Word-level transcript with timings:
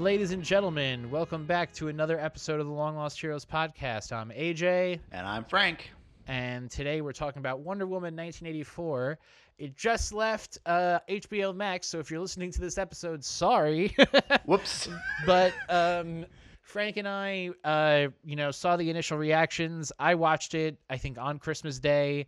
Ladies 0.00 0.30
and 0.32 0.42
gentlemen, 0.42 1.10
welcome 1.10 1.44
back 1.44 1.74
to 1.74 1.88
another 1.88 2.18
episode 2.18 2.58
of 2.58 2.64
the 2.66 2.72
Long 2.72 2.96
Lost 2.96 3.20
Heroes 3.20 3.44
podcast. 3.44 4.12
I'm 4.12 4.30
AJ, 4.30 4.98
And 5.12 5.26
I'm 5.26 5.44
Frank. 5.44 5.90
and 6.26 6.70
today 6.70 7.02
we're 7.02 7.12
talking 7.12 7.40
about 7.40 7.60
Wonder 7.60 7.84
Woman 7.86 8.16
1984. 8.16 9.18
It 9.58 9.76
just 9.76 10.14
left 10.14 10.56
uh, 10.64 11.00
HBO 11.06 11.54
Max, 11.54 11.86
so 11.86 11.98
if 11.98 12.10
you're 12.10 12.20
listening 12.20 12.50
to 12.52 12.60
this 12.62 12.78
episode, 12.78 13.22
sorry. 13.22 13.94
Whoops. 14.46 14.88
but 15.26 15.52
um, 15.68 16.24
Frank 16.62 16.96
and 16.96 17.06
I, 17.06 17.50
uh, 17.62 18.08
you 18.24 18.36
know, 18.36 18.50
saw 18.52 18.76
the 18.78 18.88
initial 18.88 19.18
reactions. 19.18 19.92
I 19.98 20.14
watched 20.14 20.54
it, 20.54 20.78
I 20.88 20.96
think, 20.96 21.18
on 21.18 21.38
Christmas 21.38 21.78
Day, 21.78 22.26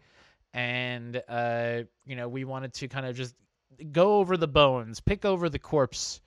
and 0.53 1.23
uh, 1.27 1.85
you 2.05 2.17
know, 2.17 2.29
we 2.29 2.45
wanted 2.45 2.75
to 2.75 2.89
kind 2.89 3.07
of 3.07 3.17
just 3.17 3.35
go 3.93 4.17
over 4.19 4.37
the 4.37 4.49
bones, 4.49 5.01
pick 5.01 5.25
over 5.25 5.49
the 5.49 5.59
corpse 5.59 6.21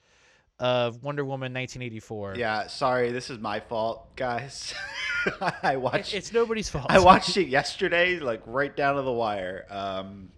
of 0.59 1.03
Wonder 1.03 1.23
Woman 1.25 1.53
1984. 1.53 2.35
yeah, 2.37 2.67
sorry, 2.67 3.11
this 3.11 3.29
is 3.29 3.39
my 3.39 3.59
fault, 3.59 4.15
guys. 4.15 4.73
I 5.41 5.73
It- 5.73 5.81
watched 5.81 6.13
it's 6.13 6.31
nobody's 6.31 6.69
fault. 6.69 6.85
I 6.89 6.99
watched 6.99 7.35
it 7.37 7.47
yesterday, 7.47 8.19
like 8.19 8.41
right 8.45 8.75
down 8.75 8.95
to 8.95 9.01
the 9.01 9.11
wire. 9.11 9.65
Um, 9.69 10.29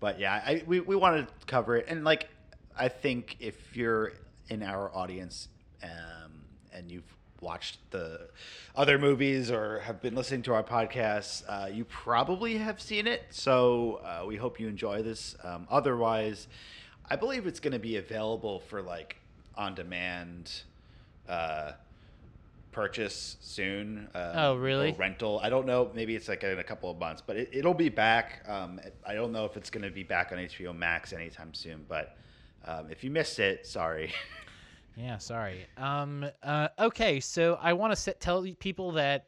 but 0.00 0.18
yeah, 0.20 0.34
I, 0.44 0.62
we 0.66 0.80
we 0.80 0.96
wanted 0.96 1.26
to 1.28 1.46
cover 1.46 1.76
it, 1.76 1.86
and 1.88 2.04
like 2.04 2.28
I 2.78 2.88
think 2.88 3.36
if 3.40 3.76
you're 3.76 4.12
in 4.48 4.62
our 4.62 4.94
audience 4.94 5.48
um, 5.82 6.32
and 6.72 6.90
you've 6.90 7.16
watched 7.40 7.78
the 7.90 8.28
other 8.74 8.98
movies 8.98 9.50
or 9.50 9.80
have 9.80 10.00
been 10.00 10.14
listening 10.14 10.42
to 10.42 10.54
our 10.54 10.62
podcast, 10.62 11.42
uh, 11.48 11.66
you 11.66 11.84
probably 11.84 12.56
have 12.58 12.80
seen 12.80 13.06
it. 13.06 13.22
So 13.30 14.00
uh, 14.04 14.24
we 14.26 14.36
hope 14.36 14.58
you 14.60 14.68
enjoy 14.68 15.02
this. 15.02 15.34
Um, 15.42 15.66
otherwise, 15.70 16.48
I 17.10 17.16
believe 17.16 17.46
it's 17.46 17.60
going 17.60 17.72
to 17.72 17.78
be 17.78 17.96
available 17.96 18.60
for 18.60 18.80
like 18.82 19.16
on 19.56 19.74
demand. 19.74 20.62
Uh, 21.28 21.72
purchase 22.72 23.36
soon. 23.40 24.06
Um, 24.14 24.32
Oh, 24.34 24.54
really? 24.56 24.92
rental. 24.98 25.40
I 25.42 25.48
don't 25.48 25.66
know. 25.66 25.90
Maybe 25.94 26.14
it's 26.14 26.28
like 26.28 26.44
in 26.44 26.58
a 26.58 26.62
couple 26.64 26.90
of 26.90 26.98
months, 26.98 27.22
but 27.26 27.36
it, 27.36 27.48
it'll 27.52 27.72
be 27.74 27.88
back. 27.88 28.44
Um, 28.46 28.78
I 29.06 29.14
don't 29.14 29.32
know 29.32 29.46
if 29.46 29.56
it's 29.56 29.70
going 29.70 29.82
to 29.84 29.90
be 29.90 30.02
back 30.02 30.30
on 30.30 30.38
HBO 30.38 30.76
Max 30.76 31.12
anytime 31.14 31.54
soon. 31.54 31.86
But 31.88 32.16
um, 32.66 32.90
if 32.90 33.02
you 33.02 33.10
missed 33.10 33.38
it, 33.38 33.66
sorry. 33.66 34.12
Yeah, 34.98 35.18
sorry. 35.18 35.66
Um. 35.76 36.24
Uh. 36.42 36.68
Okay. 36.78 37.20
So 37.20 37.58
I 37.60 37.74
want 37.74 37.94
to 37.94 38.12
tell 38.14 38.46
people 38.58 38.92
that 38.92 39.26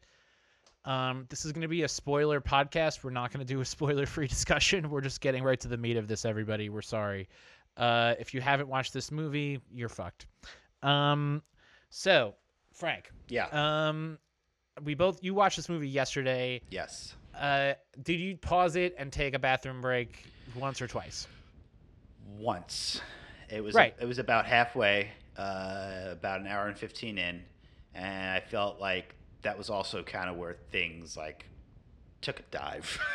um 0.83 1.27
this 1.29 1.45
is 1.45 1.51
going 1.51 1.61
to 1.61 1.67
be 1.67 1.83
a 1.83 1.87
spoiler 1.87 2.41
podcast. 2.41 3.03
We're 3.03 3.11
not 3.11 3.31
going 3.31 3.45
to 3.45 3.53
do 3.53 3.61
a 3.61 3.65
spoiler-free 3.65 4.27
discussion. 4.29 4.89
We're 4.89 5.01
just 5.01 5.21
getting 5.21 5.43
right 5.43 5.59
to 5.59 5.67
the 5.67 5.77
meat 5.77 5.95
of 5.97 6.07
this. 6.07 6.25
Everybody, 6.25 6.69
we're 6.69 6.81
sorry. 6.81 7.29
Uh, 7.79 8.13
if 8.19 8.33
you 8.33 8.41
haven't 8.41 8.67
watched 8.67 8.93
this 8.93 9.09
movie, 9.11 9.59
you're 9.71 9.89
fucked. 9.89 10.27
Um. 10.83 11.41
So, 11.89 12.35
Frank. 12.73 13.09
yeah. 13.29 13.47
Um. 13.89 14.19
We 14.83 14.93
both 14.95 15.23
you 15.23 15.33
watched 15.33 15.55
this 15.57 15.69
movie 15.69 15.89
yesterday. 15.89 16.61
yes. 16.69 17.15
Uh. 17.37 17.73
Did 18.03 18.19
you 18.19 18.35
pause 18.37 18.75
it 18.75 18.95
and 18.97 19.11
take 19.11 19.33
a 19.33 19.39
bathroom 19.39 19.81
break 19.81 20.23
once 20.55 20.81
or 20.81 20.87
twice? 20.87 21.25
Once. 22.37 23.01
It 23.49 23.63
was 23.63 23.73
Right. 23.73 23.95
it 23.99 24.05
was 24.05 24.19
about 24.19 24.45
halfway, 24.45 25.09
uh, 25.37 26.09
about 26.11 26.41
an 26.41 26.47
hour 26.47 26.67
and 26.67 26.77
fifteen 26.77 27.17
in, 27.17 27.41
and 27.95 28.29
I 28.31 28.39
felt 28.41 28.79
like 28.79 29.15
that 29.41 29.57
was 29.57 29.69
also 29.69 30.03
kind 30.03 30.29
of 30.29 30.35
where 30.37 30.57
things 30.71 31.15
like 31.17 31.45
took 32.21 32.39
a 32.39 32.43
dive. 32.51 32.99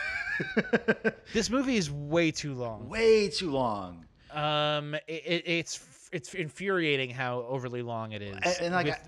This 1.33 1.49
movie 1.49 1.77
is 1.77 1.91
way 1.93 2.33
too 2.33 2.55
long. 2.55 2.89
Way 2.89 3.29
too 3.29 3.51
long. 3.53 4.05
Um, 4.35 4.95
it, 4.95 5.23
it, 5.27 5.43
it's 5.47 6.09
it's 6.13 6.35
infuriating 6.35 7.11
how 7.11 7.41
overly 7.49 7.83
long 7.83 8.13
it 8.13 8.23
is. 8.23 8.37
And, 8.43 8.57
and 8.67 8.75
like, 8.75 8.87
With- 8.87 8.99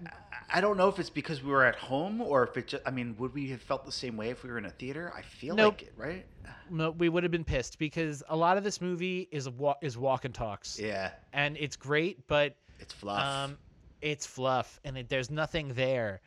I, 0.50 0.58
I 0.58 0.60
don't 0.60 0.76
know 0.76 0.88
if 0.88 0.98
it's 0.98 1.10
because 1.10 1.42
we 1.42 1.50
were 1.50 1.64
at 1.64 1.76
home 1.76 2.20
or 2.20 2.44
if 2.44 2.56
it 2.56 2.68
just, 2.68 2.82
I 2.86 2.90
mean, 2.90 3.14
would 3.18 3.32
we 3.34 3.48
have 3.50 3.60
felt 3.62 3.84
the 3.84 3.92
same 3.92 4.16
way 4.16 4.30
if 4.30 4.42
we 4.44 4.50
were 4.50 4.58
in 4.58 4.64
a 4.64 4.70
theater? 4.70 5.12
I 5.16 5.22
feel 5.22 5.54
Nope. 5.54 5.74
like 5.74 5.82
it, 5.82 5.92
right? 5.96 6.26
no, 6.70 6.90
we 6.92 7.08
would 7.08 7.22
have 7.22 7.30
been 7.32 7.44
pissed 7.44 7.78
because 7.78 8.22
a 8.28 8.36
lot 8.36 8.56
of 8.56 8.64
this 8.64 8.80
movie 8.80 9.28
is 9.30 9.46
a 9.46 9.50
wa- 9.50 9.76
is 9.82 9.96
walk 9.98 10.24
and 10.24 10.34
talks, 10.34 10.78
Yeah. 10.80 11.10
and 11.32 11.56
it's 11.58 11.76
great, 11.76 12.26
but 12.28 12.56
It's 12.78 12.92
fluff. 12.92 13.24
um, 13.50 13.58
it's 14.00 14.26
fluff, 14.26 14.78
and 14.84 14.96
it, 14.98 15.08
there's 15.08 15.30
nothing 15.30 15.74
there. 15.74 16.20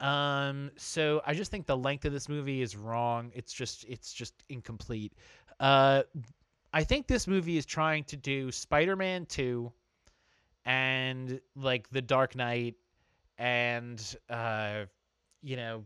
Um, 0.00 0.70
so 0.76 1.22
I 1.26 1.34
just 1.34 1.50
think 1.50 1.66
the 1.66 1.76
length 1.76 2.04
of 2.04 2.12
this 2.12 2.28
movie 2.28 2.60
is 2.62 2.76
wrong. 2.76 3.30
It's 3.34 3.52
just 3.52 3.84
it's 3.88 4.12
just 4.12 4.34
incomplete. 4.48 5.12
Uh, 5.60 6.02
I 6.72 6.84
think 6.84 7.06
this 7.06 7.26
movie 7.26 7.56
is 7.56 7.66
trying 7.66 8.04
to 8.04 8.16
do 8.16 8.50
Spider-Man 8.50 9.26
2 9.26 9.70
and 10.64 11.40
like 11.56 11.90
The 11.90 12.02
Dark 12.02 12.34
Knight 12.36 12.76
and 13.38 14.16
uh, 14.30 14.84
you 15.42 15.56
know 15.56 15.84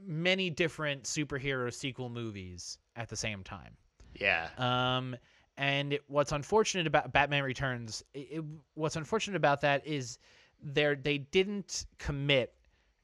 many 0.00 0.48
different 0.50 1.04
superhero 1.04 1.72
sequel 1.72 2.08
movies 2.08 2.78
at 2.96 3.08
the 3.08 3.16
same 3.16 3.42
time. 3.42 3.76
yeah. 4.14 4.48
Um, 4.56 5.16
and 5.56 5.92
it- 5.94 6.04
what's 6.06 6.30
unfortunate 6.30 6.86
about 6.86 7.12
Batman 7.12 7.42
Returns, 7.42 8.04
it, 8.14 8.28
it- 8.30 8.44
what's 8.74 8.94
unfortunate 8.96 9.36
about 9.36 9.60
that 9.62 9.84
is 9.86 10.18
they 10.62 10.94
they 10.94 11.18
didn't 11.18 11.86
commit 11.98 12.54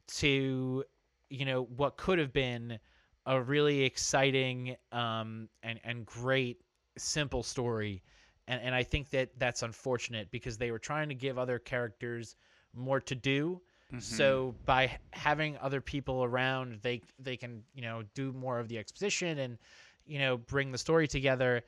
to, 0.07 0.85
you 1.31 1.45
know, 1.45 1.65
what 1.65 1.97
could 1.97 2.19
have 2.21 2.33
been 2.33 2.79
a 3.27 3.41
really 3.41 3.83
exciting 3.83 4.77
um, 4.93 5.49
and 5.62 5.81
and 5.85 6.07
great 6.07 6.61
simple 6.97 7.43
story, 7.43 8.03
and 8.47 8.61
and 8.62 8.75
I 8.75 8.83
think 8.83 9.11
that 9.11 9.31
that's 9.39 9.62
unfortunate 9.62 10.31
because 10.31 10.59
they 10.59 10.71
were 10.71 10.79
trying 10.79 11.09
to 11.09 11.15
give 11.15 11.39
other 11.39 11.59
characters 11.59 12.37
more 12.75 13.01
to 13.01 13.15
do. 13.15 13.61
Mhm. 13.93 14.03
So 14.03 14.55
by 14.65 14.99
having 15.13 15.57
other 15.59 15.81
people 15.81 16.25
around, 16.25 16.81
they 16.83 17.03
they 17.19 17.37
can 17.37 17.63
you 17.75 17.83
know 17.83 18.03
do 18.15 18.33
more 18.33 18.59
of 18.59 18.69
the 18.69 18.79
exposition 18.79 19.39
and 19.39 19.59
you 20.07 20.19
know 20.19 20.37
bring 20.37 20.73
the 20.73 20.79
story 20.79 21.09
together. 21.09 21.63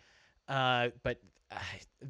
Uh, 0.48 0.90
but 1.02 1.20
uh, 1.50 1.58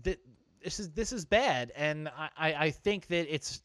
th- 0.05 0.21
this 0.63 0.81
is 0.81 0.91
this 0.91 1.13
is 1.13 1.25
bad, 1.25 1.73
and 1.77 2.09
I, 2.09 2.29
I 2.37 2.55
I 2.67 2.71
think 2.71 3.07
that 3.09 3.33
it's 3.33 3.63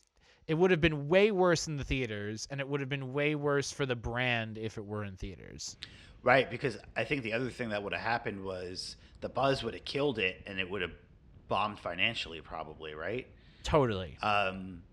it 0.51 0.57
would 0.57 0.69
have 0.69 0.81
been 0.81 1.07
way 1.07 1.31
worse 1.31 1.69
in 1.69 1.77
the 1.77 1.83
theaters, 1.85 2.45
and 2.51 2.59
it 2.59 2.67
would 2.67 2.81
have 2.81 2.89
been 2.89 3.13
way 3.13 3.35
worse 3.35 3.71
for 3.71 3.85
the 3.85 3.95
brand 3.95 4.57
if 4.57 4.77
it 4.77 4.85
were 4.85 5.05
in 5.05 5.15
theaters. 5.15 5.77
Right. 6.23 6.51
Because 6.51 6.77
I 6.93 7.05
think 7.05 7.23
the 7.23 7.31
other 7.31 7.49
thing 7.49 7.69
that 7.69 7.81
would 7.81 7.93
have 7.93 8.01
happened 8.01 8.43
was 8.43 8.97
the 9.21 9.29
buzz 9.29 9.63
would 9.63 9.73
have 9.75 9.85
killed 9.85 10.19
it 10.19 10.43
and 10.45 10.59
it 10.59 10.69
would 10.69 10.81
have 10.81 10.91
bombed 11.47 11.79
financially, 11.79 12.41
probably, 12.41 12.93
right? 12.93 13.27
Totally. 13.63 14.17
Um, 14.21 14.83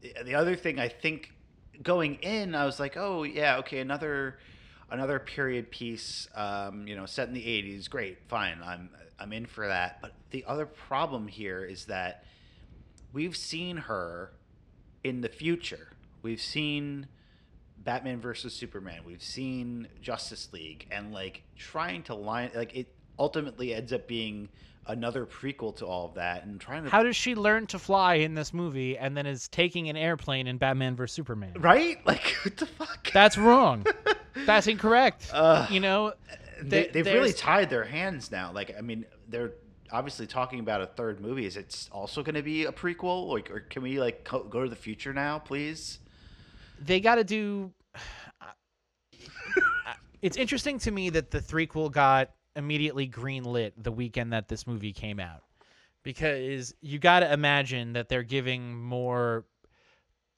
the- 0.00 0.14
the 0.24 0.36
other 0.36 0.56
thing 0.56 0.80
I 0.80 0.88
think 0.88 1.34
going 1.82 2.14
in, 2.22 2.54
I 2.54 2.64
was 2.64 2.80
like, 2.80 2.96
oh 2.96 3.24
yeah, 3.24 3.58
okay, 3.58 3.80
another 3.80 4.38
another 4.90 5.18
period 5.18 5.70
piece, 5.70 6.28
um, 6.34 6.88
you 6.88 6.96
know, 6.96 7.04
set 7.04 7.28
in 7.28 7.34
the 7.34 7.44
'80s. 7.44 7.90
Great, 7.90 8.26
fine, 8.28 8.58
I'm 8.64 8.88
I'm 9.18 9.34
in 9.34 9.44
for 9.44 9.68
that. 9.68 10.00
But 10.00 10.14
the 10.30 10.46
other 10.46 10.64
problem 10.64 11.28
here 11.28 11.62
is 11.62 11.84
that 11.86 12.24
we've 13.12 13.36
seen 13.36 13.76
her 13.76 14.32
in 15.04 15.20
the 15.20 15.28
future. 15.28 15.88
We've 16.22 16.40
seen 16.40 17.06
Batman 17.78 18.20
versus 18.20 18.54
Superman. 18.54 19.02
We've 19.06 19.22
seen 19.22 19.86
Justice 20.00 20.48
League, 20.52 20.86
and 20.90 21.12
like 21.12 21.42
trying 21.56 22.02
to 22.04 22.14
line 22.14 22.50
like 22.54 22.74
it 22.74 22.88
ultimately 23.18 23.74
ends 23.74 23.92
up 23.92 24.08
being 24.08 24.48
another 24.86 25.24
prequel 25.24 25.74
to 25.76 25.86
all 25.86 26.06
of 26.06 26.14
that, 26.14 26.44
and 26.44 26.60
trying 26.60 26.84
to 26.84 26.90
How 26.90 27.02
does 27.02 27.16
she 27.16 27.34
learn 27.34 27.66
to 27.68 27.78
fly 27.78 28.14
in 28.14 28.34
this 28.34 28.52
movie 28.52 28.98
and 28.98 29.16
then 29.16 29.26
is 29.26 29.48
taking 29.48 29.88
an 29.88 29.96
airplane 29.96 30.46
in 30.46 30.56
Batman 30.58 30.96
vs 30.96 31.14
Superman? 31.14 31.52
right 31.58 31.98
like 32.06 32.34
what 32.42 32.56
the 32.56 32.66
fuck 32.66 33.12
That's 33.12 33.38
wrong. 33.38 33.86
That's 34.46 34.66
incorrect. 34.66 35.30
Ugh. 35.32 35.70
you 35.70 35.80
know, 35.80 36.14
they 36.62 36.88
they've 36.88 37.06
really 37.06 37.32
tied 37.32 37.70
their 37.70 37.84
hands 37.84 38.30
now. 38.30 38.50
Like, 38.52 38.74
I 38.76 38.80
mean, 38.80 39.04
they're 39.28 39.52
obviously 39.92 40.26
talking 40.26 40.60
about 40.60 40.80
a 40.80 40.86
third 40.86 41.20
movie. 41.20 41.46
Is 41.46 41.56
it 41.56 41.88
also 41.92 42.22
going 42.22 42.34
to 42.34 42.42
be 42.42 42.64
a 42.64 42.72
prequel? 42.72 43.28
Like, 43.28 43.50
or 43.50 43.60
can 43.60 43.82
we 43.82 44.00
like 44.00 44.24
co- 44.24 44.44
go 44.44 44.62
to 44.62 44.68
the 44.68 44.76
future 44.76 45.12
now, 45.12 45.38
please? 45.38 45.98
they 46.80 47.00
got 47.00 47.16
to 47.16 47.24
do. 47.24 47.72
it's 50.22 50.36
interesting 50.36 50.78
to 50.80 50.90
me 50.90 51.10
that 51.10 51.30
the 51.30 51.40
threequel 51.40 51.90
got 51.90 52.30
immediately 52.56 53.08
greenlit 53.08 53.72
the 53.76 53.92
weekend 53.92 54.32
that 54.32 54.48
this 54.48 54.66
movie 54.66 54.92
came 54.92 55.20
out, 55.20 55.42
because 56.02 56.74
you 56.80 56.98
got 56.98 57.20
to 57.20 57.32
imagine 57.32 57.94
that 57.94 58.08
they're 58.08 58.22
giving 58.22 58.80
more 58.80 59.44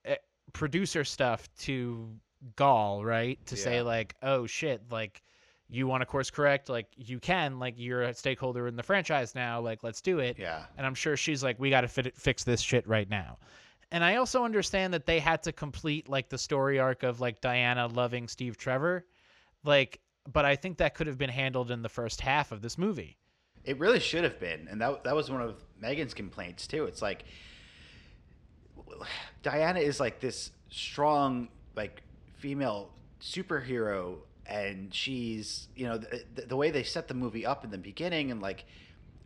eh, 0.04 0.16
producer 0.52 1.04
stuff 1.04 1.48
to 1.60 2.10
Gal, 2.56 3.04
right? 3.04 3.44
To 3.46 3.56
say 3.56 3.82
like, 3.82 4.14
oh 4.22 4.46
shit, 4.46 4.82
like 4.90 5.22
you 5.68 5.86
want 5.86 6.00
to 6.02 6.06
course 6.06 6.30
correct, 6.30 6.68
like 6.68 6.86
you 6.96 7.18
can, 7.18 7.58
like 7.58 7.74
you're 7.76 8.02
a 8.02 8.14
stakeholder 8.14 8.68
in 8.68 8.76
the 8.76 8.82
franchise 8.82 9.34
now, 9.34 9.60
like 9.60 9.82
let's 9.82 10.00
do 10.00 10.20
it. 10.20 10.38
Yeah, 10.38 10.64
And 10.76 10.86
I'm 10.86 10.94
sure 10.94 11.16
she's 11.16 11.42
like, 11.42 11.58
we 11.58 11.70
got 11.70 11.80
to 11.80 11.88
fit 11.88 12.16
fix 12.16 12.44
this 12.44 12.60
shit 12.60 12.86
right 12.86 13.08
now. 13.08 13.38
And 13.90 14.02
I 14.04 14.16
also 14.16 14.44
understand 14.44 14.94
that 14.94 15.06
they 15.06 15.20
had 15.20 15.42
to 15.44 15.52
complete 15.52 16.08
like 16.08 16.28
the 16.28 16.38
story 16.38 16.78
arc 16.78 17.02
of 17.02 17.20
like 17.20 17.40
Diana 17.40 17.86
loving 17.86 18.28
Steve 18.28 18.56
Trevor, 18.56 19.04
like. 19.64 20.00
But 20.32 20.44
I 20.44 20.56
think 20.56 20.78
that 20.78 20.94
could 20.94 21.06
have 21.06 21.18
been 21.18 21.30
handled 21.30 21.70
in 21.70 21.82
the 21.82 21.88
first 21.88 22.20
half 22.20 22.50
of 22.50 22.60
this 22.60 22.76
movie. 22.76 23.16
it 23.64 23.78
really 23.78 24.00
should 24.00 24.24
have 24.24 24.40
been, 24.40 24.66
and 24.68 24.80
that 24.80 25.04
that 25.04 25.14
was 25.14 25.30
one 25.30 25.40
of 25.40 25.62
Megan's 25.80 26.14
complaints 26.14 26.66
too. 26.66 26.84
It's 26.86 27.00
like 27.00 27.24
Diana 29.42 29.80
is 29.80 30.00
like 30.00 30.20
this 30.20 30.50
strong 30.68 31.48
like 31.74 32.02
female 32.38 32.90
superhero 33.20 34.18
and 34.48 34.94
she's 34.94 35.68
you 35.74 35.86
know 35.86 35.98
the, 35.98 36.42
the 36.46 36.56
way 36.56 36.70
they 36.70 36.82
set 36.82 37.08
the 37.08 37.14
movie 37.14 37.44
up 37.44 37.64
in 37.64 37.70
the 37.70 37.78
beginning 37.78 38.30
and 38.30 38.40
like 38.40 38.64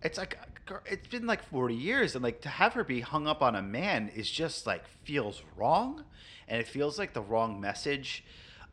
it's 0.02 0.19
like 0.19 0.38
it's 0.87 1.08
been 1.08 1.26
like 1.26 1.43
40 1.43 1.75
years 1.75 2.14
and 2.14 2.22
like 2.22 2.40
to 2.43 2.49
have 2.49 2.75
her 2.75 2.84
be 2.84 3.00
hung 3.00 3.26
up 3.26 3.43
on 3.43 3.55
a 3.56 3.62
man 3.62 4.11
is 4.14 4.31
just 4.31 4.67
like 4.67 4.84
feels 5.05 5.43
wrong 5.56 6.05
and 6.49 6.61
it 6.61 6.67
feels 6.67 6.99
like 6.99 7.12
the 7.12 7.22
wrong 7.22 7.61
message 7.61 8.25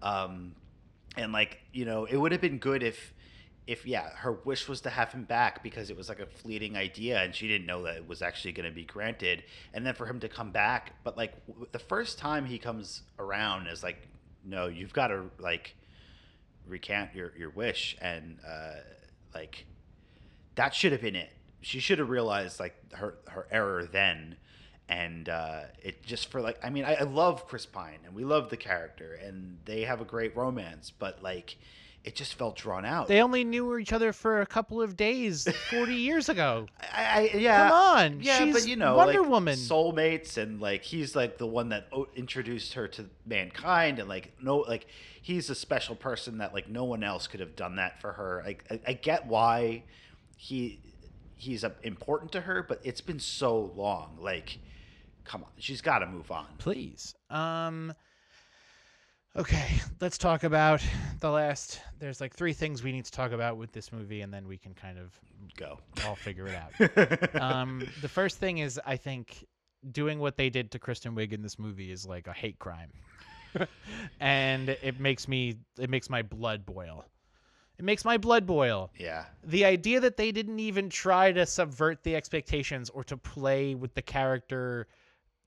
um 0.01 0.53
and 1.17 1.33
like 1.33 1.59
you 1.73 1.85
know 1.85 2.05
it 2.05 2.17
would 2.17 2.31
have 2.31 2.41
been 2.41 2.59
good 2.59 2.83
if 2.83 3.13
if 3.67 3.85
yeah 3.85 4.09
her 4.15 4.31
wish 4.45 4.67
was 4.67 4.81
to 4.81 4.89
have 4.89 5.11
him 5.11 5.23
back 5.23 5.61
because 5.61 5.89
it 5.89 5.97
was 5.97 6.07
like 6.07 6.21
a 6.21 6.25
fleeting 6.25 6.77
idea 6.77 7.21
and 7.21 7.35
she 7.35 7.47
didn't 7.47 7.67
know 7.67 7.83
that 7.83 7.97
it 7.97 8.07
was 8.07 8.21
actually 8.21 8.53
going 8.53 8.67
to 8.67 8.73
be 8.73 8.85
granted 8.85 9.44
and 9.73 9.85
then 9.85 9.94
for 9.94 10.07
him 10.07 10.19
to 10.21 10.29
come 10.29 10.51
back. 10.51 10.94
But 11.03 11.17
like 11.17 11.33
the 11.73 11.79
first 11.79 12.17
time 12.17 12.45
he 12.45 12.57
comes 12.57 13.01
around 13.19 13.67
is 13.67 13.83
like 13.83 14.07
no 14.45 14.67
you've 14.67 14.94
got 14.94 15.07
to 15.07 15.25
like 15.38 15.75
recant 16.68 17.14
your 17.14 17.31
your 17.38 17.50
wish 17.50 17.98
and 18.02 18.38
uh 18.48 18.74
like 19.34 19.66
that 20.56 20.74
should 20.74 20.92
have 20.92 21.02
been 21.02 21.16
it 21.16 21.31
she 21.62 21.80
should 21.80 22.00
have 22.00 22.10
realized 22.10 22.60
like 22.60 22.75
her 22.94 23.16
her 23.28 23.48
error 23.52 23.86
then 23.86 24.36
and 24.90 25.28
uh, 25.28 25.64
it 25.84 26.02
just 26.04 26.31
for 26.31 26.40
like 26.40 26.58
I 26.64 26.69
mean 26.69 26.86
I, 26.86 26.96
I 26.96 27.04
love 27.04 27.46
Chris 27.46 27.66
Pine 27.66 28.00
and 28.06 28.16
we 28.16 28.24
love 28.24 28.50
the 28.50 28.58
character 28.58 29.19
and 29.22 29.58
they 29.66 29.81
have 29.81 30.00
a 30.00 30.06
great 30.06 30.36
romance 30.36 30.92
but 30.98 31.22
like 31.22 31.58
it 32.08 32.16
just 32.16 32.36
felt 32.36 32.56
drawn 32.56 32.86
out. 32.86 33.10
They 33.10 33.22
only 33.22 33.44
knew 33.44 33.78
each 33.78 33.92
other 33.92 34.14
for 34.14 34.40
a 34.40 34.46
couple 34.46 34.81
of 34.81 34.96
days 34.96 35.46
40 35.69 35.94
years 35.94 36.30
ago. 36.30 36.68
I, 36.97 37.03
I 37.33 37.38
yeah. 37.38 37.69
Come 37.69 37.71
on. 37.77 38.19
Yeah, 38.21 38.39
She's 38.39 38.53
but 38.53 38.67
you 38.67 38.75
know, 38.75 38.95
Wonder 38.95 39.21
like, 39.21 39.29
Woman. 39.29 39.55
soulmates, 39.55 40.38
and 40.38 40.59
like 40.59 40.83
he's 40.83 41.15
like 41.15 41.38
the 41.38 41.45
one 41.45 41.69
that 41.69 41.88
o- 41.91 42.07
introduced 42.15 42.73
her 42.73 42.88
to 42.89 43.05
mankind, 43.25 43.99
and 43.99 44.09
like 44.09 44.33
no, 44.41 44.57
like 44.59 44.88
he's 45.21 45.49
a 45.49 45.55
special 45.55 45.95
person 45.95 46.39
that 46.39 46.53
like 46.53 46.69
no 46.69 46.83
one 46.85 47.03
else 47.03 47.27
could 47.27 47.39
have 47.39 47.55
done 47.55 47.75
that 47.75 48.01
for 48.01 48.13
her. 48.13 48.41
Like 48.45 48.63
I, 48.71 48.79
I 48.88 48.94
get 48.94 49.27
why 49.27 49.83
he 50.35 50.79
he's 51.35 51.63
uh, 51.63 51.69
important 51.83 52.31
to 52.31 52.41
her, 52.41 52.63
but 52.63 52.81
it's 52.83 53.01
been 53.01 53.19
so 53.19 53.71
long. 53.75 54.17
Like, 54.19 54.57
come 55.23 55.44
on, 55.44 55.49
she's 55.57 55.81
got 55.81 55.99
to 55.99 56.07
move 56.07 56.31
on. 56.31 56.47
Please. 56.57 57.13
Um 57.29 57.94
Okay, 59.38 59.81
let's 60.01 60.18
talk 60.18 60.44
about 60.44 60.81
the 61.19 61.30
last 61.30 61.80
there's 62.00 62.19
like 62.19 62.34
three 62.34 62.54
things 62.54 62.81
we 62.81 62.92
need 62.92 63.06
to 63.06 63.12
talk 63.12 63.31
about 63.31 63.57
with 63.57 63.72
this 63.72 63.92
movie 63.92 64.22
and 64.22 64.34
then 64.34 64.48
we 64.48 64.57
can 64.57 64.74
kind 64.74 64.98
of 64.98 65.19
Go. 65.56 65.80
I'll 66.04 66.16
figure 66.16 66.48
it 66.48 66.56
out. 66.56 67.42
um, 67.42 67.88
the 68.01 68.07
first 68.07 68.38
thing 68.38 68.60
is 68.60 68.80
I 68.86 68.98
think 68.98 69.45
doing 69.92 70.19
what 70.19 70.38
they 70.38 70.50
did 70.50 70.72
to 70.72 70.80
Kristen 70.80 71.16
Wiig 71.16 71.34
in 71.34 71.42
this 71.42 71.57
movie 71.57 71.92
is 71.92 72.06
like 72.06 72.28
a 72.28 72.34
hate 72.34 72.60
crime, 72.60 72.92
and 74.19 74.69
it 74.69 75.00
makes 75.00 75.28
me 75.28 75.57
it 75.80 75.90
makes 75.90 76.10
my 76.10 76.22
blood 76.22 76.66
boil. 76.66 77.06
It 77.80 77.86
makes 77.86 78.04
my 78.06 78.18
blood 78.18 78.45
boil. 78.45 78.92
yeah. 78.98 79.25
The 79.44 79.66
idea 79.66 80.00
that 80.00 80.18
they 80.18 80.31
didn't 80.31 80.60
even 80.60 80.90
try 80.90 81.31
to 81.31 81.45
subvert 81.45 82.04
the 82.04 82.16
expectations 82.16 82.90
or 82.90 83.04
to 83.06 83.18
play 83.18 83.75
with 83.75 83.94
the 83.94 84.01
character, 84.01 84.88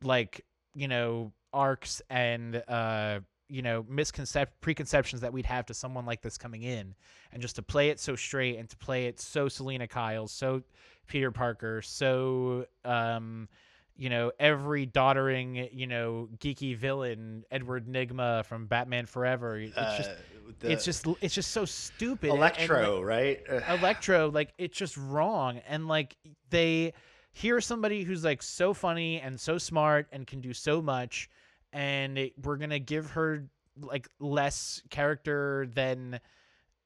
like 0.02 0.44
you 0.74 0.88
know 0.88 1.32
arcs 1.52 2.00
and 2.08 2.62
uh 2.68 3.18
you 3.50 3.62
know 3.62 3.82
misconcep 3.84 4.46
preconceptions 4.60 5.20
that 5.20 5.32
we'd 5.32 5.46
have 5.46 5.66
to 5.66 5.74
someone 5.74 6.06
like 6.06 6.22
this 6.22 6.38
coming 6.38 6.62
in 6.62 6.94
and 7.32 7.42
just 7.42 7.56
to 7.56 7.62
play 7.62 7.88
it 7.90 7.98
so 8.00 8.14
straight 8.16 8.58
and 8.58 8.68
to 8.68 8.76
play 8.76 9.06
it 9.06 9.18
so 9.20 9.48
Selina 9.48 9.86
Kyle, 9.88 10.26
so 10.28 10.62
Peter 11.08 11.30
Parker, 11.32 11.82
so 11.82 12.66
um, 12.84 13.48
you 13.96 14.08
know 14.08 14.30
every 14.38 14.86
doddering, 14.86 15.68
you 15.72 15.86
know 15.86 16.28
geeky 16.38 16.76
villain 16.76 17.44
Edward 17.50 17.86
Nygma 17.86 18.44
from 18.44 18.66
Batman 18.66 19.06
Forever. 19.06 19.58
It's 19.58 19.74
just 19.74 20.10
Uh, 20.10 20.14
the 20.60 20.72
it's 20.72 20.84
just 20.84 21.06
it's 21.20 21.34
just 21.34 21.50
so 21.52 21.64
stupid. 21.64 22.30
and- 22.30 22.32
and, 22.32 22.40
like, 22.40 22.58
Electro, 22.58 23.02
right? 23.02 23.40
Electro, 23.68 24.30
like 24.30 24.52
it's 24.58 24.76
just 24.76 24.96
wrong, 24.96 25.58
and 25.68 25.88
like 25.88 26.16
they 26.50 26.92
here's 27.32 27.64
somebody 27.64 28.02
who's 28.02 28.24
like 28.24 28.42
so 28.42 28.74
funny 28.74 29.20
and 29.20 29.38
so 29.40 29.56
smart 29.58 30.08
and 30.12 30.26
can 30.26 30.40
do 30.40 30.52
so 30.52 30.82
much, 30.82 31.28
and 31.72 32.18
it, 32.18 32.32
we're 32.42 32.56
gonna 32.56 32.78
give 32.78 33.10
her 33.12 33.44
like 33.80 34.08
less 34.18 34.82
character 34.90 35.68
than 35.72 36.20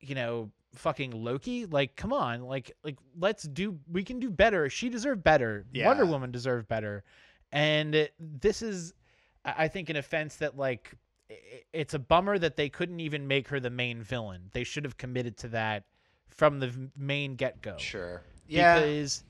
you 0.00 0.14
know 0.14 0.50
fucking 0.74 1.10
Loki. 1.12 1.66
Like, 1.66 1.96
come 1.96 2.12
on, 2.12 2.42
like 2.42 2.72
like 2.82 2.98
let's 3.18 3.44
do 3.44 3.78
we 3.90 4.02
can 4.02 4.20
do 4.20 4.30
better. 4.30 4.68
She 4.68 4.88
deserved 4.88 5.22
better. 5.22 5.66
Wonder 5.74 6.06
Woman 6.06 6.30
deserved 6.30 6.68
better, 6.68 7.04
and 7.52 8.08
this 8.18 8.62
is 8.62 8.94
I 9.44 9.68
think 9.68 9.90
an 9.90 9.96
offense 9.96 10.36
that 10.36 10.56
like 10.56 10.96
it's 11.72 11.94
a 11.94 11.98
bummer 11.98 12.38
that 12.38 12.56
they 12.56 12.68
couldn't 12.68 13.00
even 13.00 13.26
make 13.26 13.48
her 13.48 13.60
the 13.60 13.70
main 13.70 14.02
villain. 14.02 14.50
They 14.52 14.64
should 14.64 14.84
have 14.84 14.96
committed 14.96 15.36
to 15.38 15.48
that 15.48 15.84
from 16.28 16.60
the 16.60 16.90
main 16.96 17.36
get 17.36 17.62
go. 17.62 17.76
Sure. 17.78 18.22
Yeah. 18.48 18.80
Because 18.80 19.24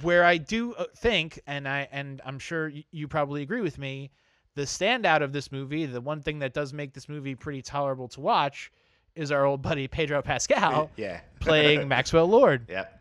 where 0.00 0.24
I 0.24 0.38
do 0.38 0.74
uh, 0.74 0.84
think, 0.96 1.40
and 1.46 1.68
I 1.68 1.88
and 1.92 2.20
I'm 2.24 2.38
sure 2.38 2.72
you 2.90 3.08
probably 3.08 3.42
agree 3.42 3.60
with 3.60 3.78
me, 3.78 4.10
the 4.54 4.62
standout 4.62 5.22
of 5.22 5.32
this 5.32 5.50
movie, 5.52 5.86
the 5.86 6.00
one 6.00 6.20
thing 6.20 6.38
that 6.40 6.52
does 6.54 6.72
make 6.72 6.92
this 6.92 7.08
movie 7.08 7.34
pretty 7.34 7.62
tolerable 7.62 8.08
to 8.08 8.20
watch, 8.20 8.70
is 9.14 9.30
our 9.32 9.44
old 9.44 9.62
buddy 9.62 9.88
Pedro 9.88 10.22
Pascal 10.22 10.90
yeah. 10.96 11.20
playing 11.40 11.86
Maxwell 11.88 12.26
Lord. 12.26 12.66
Yep. 12.68 13.00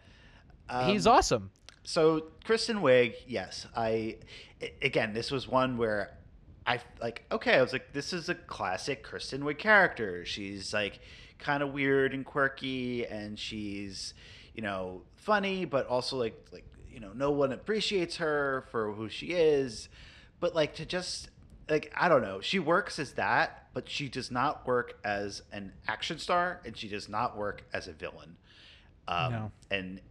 He's 0.86 1.05
Um, 1.08 1.13
awesome. 1.15 1.51
so 1.84 2.27
Kristen 2.46 2.77
Wiig, 2.77 3.15
yes, 3.27 3.67
I 3.75 4.17
i- 4.62 4.72
again, 4.81 5.13
this 5.13 5.31
was 5.31 5.48
one 5.48 5.77
where 5.77 6.17
I 6.65 6.79
like 7.01 7.25
okay, 7.31 7.55
I 7.55 7.62
was 7.62 7.74
like, 7.74 7.91
this 7.91 8.13
is 8.13 8.29
a 8.29 8.36
classic 8.36 9.03
Kristen 9.03 9.41
Wiig 9.41 9.58
character. 9.58 10.24
She's 10.25 10.74
like 10.74 11.00
kind 11.39 11.63
of 11.63 11.74
weird 11.74 12.13
and 12.13 12.24
quirky, 12.24 13.05
and 13.08 13.38
she's 13.38 14.13
you 14.53 14.62
know 14.62 15.01
funny, 15.15 15.65
but 15.65 15.88
also 15.88 16.17
like 16.17 16.46
like 16.53 16.65
you 16.89 17.00
know 17.00 17.12
no 17.15 17.31
one 17.31 17.51
appreciates 17.51 18.17
her 18.17 18.63
for 18.70 18.93
who 18.93 19.10
she 19.10 19.27
is. 19.34 19.89
But 20.39 20.55
like 20.55 20.75
to 20.75 20.86
just 20.86 21.29
like 21.72 21.92
I 21.98 22.10
don't 22.10 22.22
know, 22.22 22.42
she 22.42 22.60
works 22.60 23.00
as 23.00 23.13
that, 23.13 23.70
but 23.74 23.90
she 23.90 24.10
does 24.10 24.30
not 24.30 24.68
work 24.68 24.98
as 25.04 25.42
an 25.51 25.72
action 25.88 26.20
star, 26.20 26.62
and 26.66 26.78
she 26.78 26.88
does 26.88 27.10
not 27.10 27.38
work 27.38 27.63
as 27.74 27.88
a 27.88 27.94
villain. 27.94 28.38
Um, 29.08 29.32
No. 29.32 29.51
And 29.72 30.01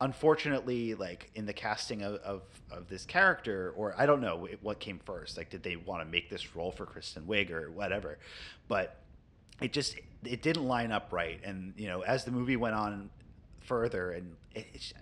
unfortunately 0.00 0.94
like 0.94 1.30
in 1.34 1.46
the 1.46 1.52
casting 1.54 2.02
of, 2.02 2.16
of, 2.16 2.42
of 2.70 2.86
this 2.86 3.06
character 3.06 3.72
or 3.76 3.94
i 3.96 4.04
don't 4.04 4.20
know 4.20 4.46
what 4.60 4.78
came 4.78 5.00
first 5.06 5.38
like 5.38 5.48
did 5.48 5.62
they 5.62 5.74
want 5.74 6.02
to 6.02 6.06
make 6.06 6.28
this 6.28 6.54
role 6.54 6.70
for 6.70 6.84
kristen 6.84 7.22
wiig 7.22 7.50
or 7.50 7.70
whatever? 7.70 8.18
But 8.68 8.98
it 9.60 9.72
just 9.72 9.96
it 10.22 10.42
didn't 10.42 10.66
line 10.66 10.92
up 10.92 11.12
right. 11.12 11.40
And 11.42 11.72
you 11.76 11.88
know 11.88 12.02
as 12.02 12.24
the 12.24 12.30
movie 12.30 12.56
went 12.56 12.74
on 12.74 13.10
further 13.60 14.12
and 14.12 14.36
it, 14.54 14.66
it's, 14.74 14.92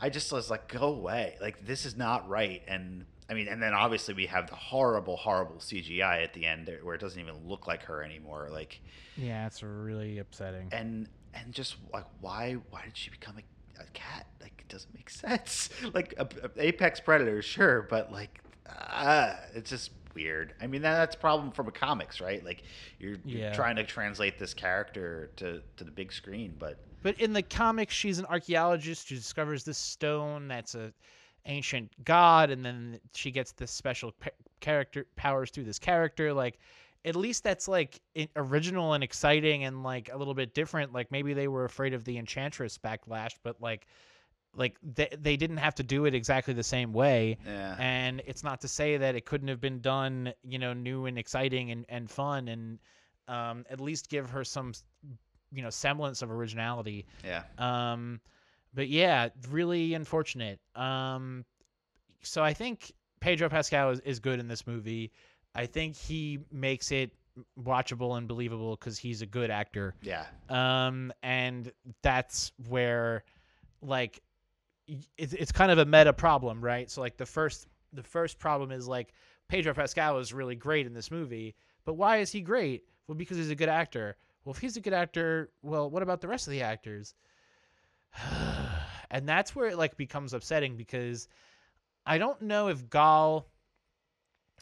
i 0.00 0.10
just 0.10 0.32
was 0.32 0.50
like 0.50 0.66
go 0.68 0.88
away. 0.88 1.36
Like 1.40 1.64
this 1.64 1.86
is 1.86 1.96
not 1.96 2.28
right. 2.28 2.62
And 2.66 3.06
i 3.32 3.34
mean 3.34 3.48
and 3.48 3.62
then 3.62 3.72
obviously 3.74 4.14
we 4.14 4.26
have 4.26 4.48
the 4.48 4.54
horrible 4.54 5.16
horrible 5.16 5.56
cgi 5.56 6.22
at 6.22 6.32
the 6.34 6.44
end 6.46 6.66
there 6.66 6.78
where 6.82 6.94
it 6.94 7.00
doesn't 7.00 7.20
even 7.20 7.34
look 7.48 7.66
like 7.66 7.82
her 7.84 8.02
anymore 8.04 8.48
like 8.52 8.80
Yeah, 9.16 9.46
it's 9.46 9.62
really 9.62 10.18
upsetting. 10.18 10.68
and 10.72 11.08
and 11.34 11.52
just 11.52 11.76
like 11.92 12.04
why 12.20 12.54
why 12.70 12.82
did 12.84 12.96
she 12.96 13.10
become 13.10 13.36
a, 13.38 13.82
a 13.82 13.86
cat? 13.94 14.26
Like 14.40 14.52
it 14.60 14.68
doesn't 14.68 14.94
make 14.94 15.08
sense. 15.10 15.70
Like 15.94 16.14
a, 16.18 16.28
a 16.44 16.50
apex 16.68 17.00
predator 17.00 17.40
sure 17.42 17.86
but 17.88 18.12
like 18.12 18.40
uh, 18.68 19.34
it's 19.54 19.70
just 19.70 19.90
weird. 20.14 20.54
I 20.60 20.66
mean 20.66 20.82
that, 20.82 20.96
that's 20.98 21.16
a 21.16 21.18
problem 21.18 21.50
from 21.52 21.68
a 21.68 21.72
comics 21.72 22.20
right? 22.20 22.44
Like 22.44 22.62
you're, 22.98 23.16
you're 23.24 23.52
trying 23.52 23.76
to 23.76 23.84
translate 23.84 24.38
this 24.38 24.54
character 24.54 25.30
to 25.36 25.62
to 25.76 25.84
the 25.84 25.90
big 25.90 26.12
screen 26.12 26.54
but 26.58 26.76
But 27.02 27.18
in 27.20 27.32
the 27.32 27.42
comics, 27.42 27.94
she's 27.94 28.18
an 28.18 28.26
archaeologist 28.26 29.08
who 29.08 29.16
discovers 29.16 29.64
this 29.64 29.78
stone 29.78 30.48
that's 30.48 30.74
a 30.74 30.92
ancient 31.46 31.92
god, 32.04 32.50
and 32.50 32.64
then 32.64 33.00
she 33.14 33.30
gets 33.30 33.52
this 33.52 33.70
special 33.70 34.12
character 34.60 35.06
powers 35.16 35.50
through 35.50 35.64
this 35.64 35.78
character. 35.78 36.32
Like, 36.32 36.58
at 37.04 37.16
least 37.16 37.42
that's 37.42 37.66
like 37.68 38.00
original 38.36 38.92
and 38.92 39.02
exciting 39.02 39.64
and 39.64 39.82
like 39.82 40.10
a 40.12 40.16
little 40.16 40.34
bit 40.34 40.54
different. 40.54 40.92
Like 40.92 41.10
maybe 41.10 41.34
they 41.34 41.48
were 41.48 41.64
afraid 41.64 41.94
of 41.94 42.04
the 42.04 42.16
Enchantress 42.18 42.78
backlash, 42.78 43.32
but 43.42 43.60
like, 43.60 43.86
like 44.54 44.76
they 44.82 45.08
they 45.18 45.36
didn't 45.36 45.56
have 45.56 45.74
to 45.76 45.82
do 45.82 46.04
it 46.04 46.14
exactly 46.14 46.54
the 46.54 46.62
same 46.62 46.92
way. 46.92 47.38
yeah 47.44 47.74
And 47.78 48.22
it's 48.26 48.44
not 48.44 48.60
to 48.60 48.68
say 48.68 48.98
that 48.98 49.14
it 49.14 49.24
couldn't 49.24 49.48
have 49.48 49.60
been 49.60 49.80
done, 49.80 50.32
you 50.44 50.58
know, 50.58 50.74
new 50.74 51.06
and 51.06 51.18
exciting 51.18 51.70
and, 51.70 51.86
and 51.88 52.10
fun, 52.10 52.48
and 52.48 52.78
um, 53.28 53.64
at 53.70 53.80
least 53.80 54.10
give 54.10 54.30
her 54.30 54.44
some, 54.44 54.72
you 55.52 55.62
know, 55.62 55.70
semblance 55.70 56.22
of 56.22 56.30
originality. 56.30 57.06
yeah 57.24 57.44
Um, 57.58 58.20
but 58.74 58.88
yeah, 58.88 59.28
really 59.50 59.94
unfortunate. 59.94 60.60
Um, 60.74 61.44
so 62.22 62.42
I 62.42 62.52
think 62.54 62.92
Pedro 63.20 63.48
Pascal 63.48 63.90
is, 63.90 64.00
is 64.00 64.20
good 64.20 64.40
in 64.40 64.48
this 64.48 64.66
movie. 64.66 65.12
I 65.54 65.66
think 65.66 65.96
he 65.96 66.38
makes 66.50 66.90
it 66.90 67.10
watchable 67.60 68.16
and 68.18 68.28
believable 68.28 68.76
because 68.76 68.98
he's 68.98 69.22
a 69.22 69.26
good 69.26 69.50
actor. 69.50 69.94
yeah 70.02 70.26
Um, 70.48 71.12
and 71.22 71.72
that's 72.02 72.52
where, 72.68 73.24
like, 73.80 74.20
it's 75.16 75.32
it's 75.32 75.52
kind 75.52 75.70
of 75.70 75.78
a 75.78 75.84
meta 75.84 76.12
problem, 76.12 76.62
right? 76.62 76.90
So 76.90 77.00
like 77.00 77.16
the 77.16 77.26
first 77.26 77.68
the 77.92 78.02
first 78.02 78.38
problem 78.38 78.72
is 78.72 78.88
like 78.88 79.12
Pedro 79.48 79.74
Pascal 79.74 80.18
is 80.18 80.32
really 80.32 80.56
great 80.56 80.86
in 80.86 80.92
this 80.92 81.10
movie, 81.10 81.54
but 81.84 81.94
why 81.94 82.18
is 82.18 82.30
he 82.32 82.40
great? 82.40 82.84
Well, 83.06 83.14
because 83.14 83.36
he's 83.36 83.50
a 83.50 83.54
good 83.54 83.68
actor. 83.68 84.16
Well, 84.44 84.54
if 84.54 84.58
he's 84.58 84.76
a 84.76 84.80
good 84.80 84.92
actor, 84.92 85.50
well, 85.62 85.88
what 85.88 86.02
about 86.02 86.20
the 86.20 86.28
rest 86.28 86.46
of 86.46 86.50
the 86.52 86.62
actors? 86.62 87.14
and 89.12 89.28
that's 89.28 89.54
where 89.54 89.68
it 89.68 89.78
like 89.78 89.96
becomes 89.96 90.32
upsetting 90.32 90.76
because 90.76 91.28
I 92.04 92.18
don't 92.18 92.42
know 92.42 92.68
if 92.68 92.90
Gal 92.90 93.46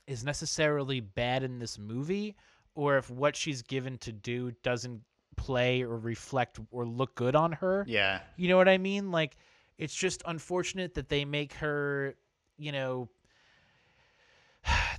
is 0.06 0.24
necessarily 0.24 1.00
bad 1.00 1.42
in 1.44 1.58
this 1.60 1.78
movie 1.78 2.36
or 2.74 2.98
if 2.98 3.08
what 3.08 3.36
she's 3.36 3.62
given 3.62 3.96
to 3.98 4.12
do 4.12 4.52
doesn't 4.62 5.02
play 5.36 5.82
or 5.82 5.96
reflect 5.96 6.58
or 6.70 6.84
look 6.84 7.14
good 7.14 7.36
on 7.36 7.52
her. 7.52 7.84
Yeah. 7.88 8.20
You 8.36 8.48
know 8.48 8.56
what 8.56 8.68
I 8.68 8.76
mean? 8.76 9.12
Like 9.12 9.36
it's 9.78 9.94
just 9.94 10.22
unfortunate 10.26 10.94
that 10.94 11.08
they 11.08 11.24
make 11.24 11.54
her, 11.54 12.16
you 12.58 12.72
know, 12.72 13.08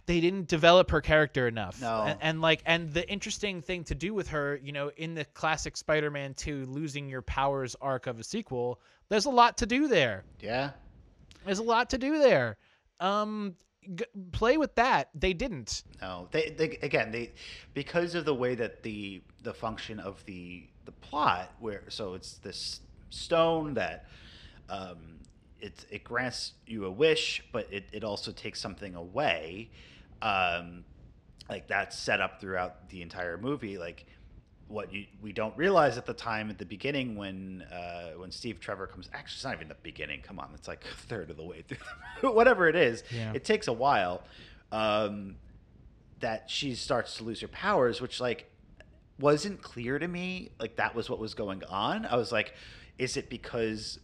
they 0.06 0.20
didn't 0.20 0.48
develop 0.48 0.92
her 0.92 1.02
character 1.02 1.48
enough. 1.48 1.82
No. 1.82 2.04
And, 2.04 2.18
and 2.22 2.42
like 2.42 2.62
and 2.66 2.94
the 2.94 3.08
interesting 3.10 3.62
thing 3.62 3.84
to 3.86 3.96
do 3.96 4.14
with 4.14 4.30
her, 4.30 4.60
you 4.64 4.72
know, 4.72 4.92
in 4.98 5.14
the 5.16 5.26
classic 5.26 5.78
Spider-Man 5.78 6.34
2 6.34 6.66
losing 6.66 7.08
your 7.08 7.22
powers 7.22 7.76
arc 7.82 8.08
of 8.08 8.20
a 8.20 8.24
sequel, 8.24 8.80
there's 9.10 9.26
a 9.26 9.30
lot 9.30 9.58
to 9.60 9.66
do 9.66 9.88
there. 9.88 10.24
Yeah. 10.40 10.72
There's 11.46 11.60
a 11.60 11.64
lot 11.64 11.92
to 11.92 11.98
do 11.98 12.20
there. 12.20 12.58
Um 13.00 13.56
g- 13.96 14.06
play 14.32 14.58
with 14.58 14.76
that. 14.76 15.10
They 15.14 15.34
didn't. 15.34 15.84
No, 16.02 16.28
they, 16.32 16.50
they 16.58 16.78
again 16.82 17.12
they 17.12 17.32
because 17.74 18.16
of 18.16 18.26
the 18.26 18.36
way 18.36 18.56
that 18.56 18.84
the 18.84 19.22
the 19.44 19.54
function 19.54 20.00
of 20.00 20.24
the 20.26 20.68
the 20.86 20.92
plot 20.92 21.52
where 21.60 21.84
so 21.90 22.14
it's 22.16 22.34
this 22.40 22.82
stone 23.10 23.76
that 23.76 24.06
um, 24.70 25.20
it 25.62 25.86
it 25.90 26.04
grants 26.04 26.54
you 26.68 26.86
a 26.86 26.92
wish, 26.92 27.44
but 27.52 27.68
it, 27.72 27.86
it 27.92 28.04
also 28.04 28.32
takes 28.32 28.60
something 28.60 28.96
away. 28.96 29.70
Um, 30.22 30.84
like 31.50 31.68
that's 31.68 31.98
set 31.98 32.22
up 32.22 32.40
throughout 32.40 32.90
the 32.90 33.02
entire 33.02 33.38
movie. 33.38 33.78
Like 33.78 34.06
what 34.68 34.94
you 34.94 35.06
we 35.22 35.34
don't 35.34 35.56
realize 35.58 35.98
at 35.98 36.06
the 36.06 36.14
time 36.14 36.50
at 36.50 36.58
the 36.58 36.66
beginning 36.66 37.16
when 37.16 37.64
uh, 37.72 38.12
when 38.18 38.32
Steve 38.32 38.60
Trevor 38.60 38.88
comes. 38.88 39.10
Actually, 39.14 39.36
it's 39.36 39.44
not 39.44 39.56
even 39.56 39.68
the 39.68 39.76
beginning. 39.84 40.22
Come 40.22 40.40
on, 40.40 40.50
it's 40.56 40.68
like 40.68 40.84
a 40.86 40.96
third 41.08 41.30
of 41.30 41.38
the 41.38 41.44
way 41.44 41.64
through. 41.68 41.78
Whatever 42.34 42.68
it 42.70 42.76
is, 42.76 43.04
Yeah. 43.14 43.34
it 43.34 43.44
takes 43.44 43.68
a 43.68 43.74
while. 43.74 44.24
Um, 44.72 45.36
that 46.22 46.50
she 46.50 46.76
starts 46.76 47.18
to 47.18 47.24
lose 47.24 47.42
her 47.42 47.48
powers, 47.48 48.00
which 48.00 48.20
like 48.22 48.50
wasn't 49.20 49.62
clear 49.62 50.00
to 50.00 50.08
me. 50.08 50.52
Like 50.60 50.76
that 50.78 50.96
was 50.96 51.10
what 51.10 51.20
was 51.20 51.34
going 51.34 51.64
on. 51.66 52.06
I 52.06 52.16
was 52.16 52.32
like, 52.32 52.54
is 52.98 53.18
it 53.18 53.30
because 53.30 54.00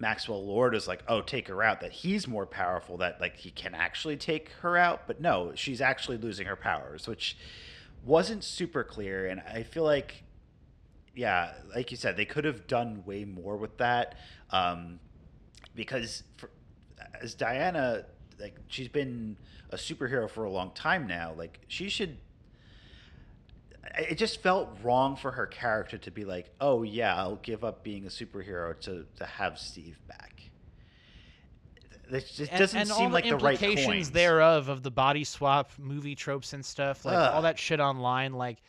Maxwell 0.00 0.44
Lord 0.44 0.74
is 0.74 0.88
like, 0.88 1.02
oh, 1.06 1.20
take 1.20 1.46
her 1.48 1.62
out, 1.62 1.82
that 1.82 1.92
he's 1.92 2.26
more 2.26 2.46
powerful, 2.46 2.96
that 2.96 3.20
like 3.20 3.36
he 3.36 3.50
can 3.50 3.74
actually 3.74 4.16
take 4.16 4.50
her 4.62 4.76
out? 4.76 5.06
But 5.06 5.20
no, 5.20 5.52
she's 5.54 5.80
actually 5.80 6.16
losing 6.16 6.46
her 6.46 6.56
powers, 6.56 7.06
which 7.06 7.36
wasn't 8.04 8.42
super 8.42 8.82
clear. 8.82 9.28
And 9.28 9.40
I 9.40 9.62
feel 9.62 9.84
like, 9.84 10.24
yeah, 11.14 11.52
like 11.74 11.90
you 11.90 11.96
said, 11.96 12.16
they 12.16 12.24
could 12.24 12.44
have 12.44 12.66
done 12.66 13.02
way 13.04 13.24
more 13.24 13.56
with 13.56 13.76
that. 13.76 14.16
Um, 14.50 14.98
because 15.74 16.22
for, 16.36 16.50
as 17.20 17.34
Diana, 17.34 18.04
like 18.40 18.56
she's 18.68 18.88
been 18.88 19.36
a 19.70 19.76
superhero 19.76 20.28
for 20.28 20.44
a 20.44 20.50
long 20.50 20.72
time 20.72 21.06
now. 21.06 21.34
Like 21.36 21.60
she 21.68 21.88
should. 21.88 22.16
It 23.98 24.16
just 24.16 24.42
felt 24.42 24.76
wrong 24.82 25.16
for 25.16 25.30
her 25.32 25.46
character 25.46 25.96
to 25.98 26.10
be 26.10 26.24
like, 26.24 26.50
"Oh 26.60 26.82
yeah, 26.82 27.16
I'll 27.16 27.36
give 27.36 27.64
up 27.64 27.82
being 27.82 28.04
a 28.06 28.08
superhero 28.08 28.78
to 28.80 29.06
to 29.16 29.26
have 29.26 29.58
Steve 29.58 29.98
back." 30.06 30.50
It 32.10 32.26
just 32.34 32.52
doesn't 32.52 32.78
and, 32.78 32.88
seem 32.88 33.06
all 33.06 33.10
like 33.10 33.24
the 33.24 33.30
the 33.30 33.36
right 33.36 33.60
implications 33.60 34.10
thereof 34.10 34.68
of 34.68 34.82
the 34.82 34.90
body 34.90 35.24
swap 35.24 35.70
movie 35.78 36.14
tropes 36.14 36.52
and 36.52 36.64
stuff, 36.64 37.04
like 37.04 37.16
all 37.16 37.42
that 37.42 37.58
shit 37.58 37.80
online, 37.80 38.32
like 38.34 38.62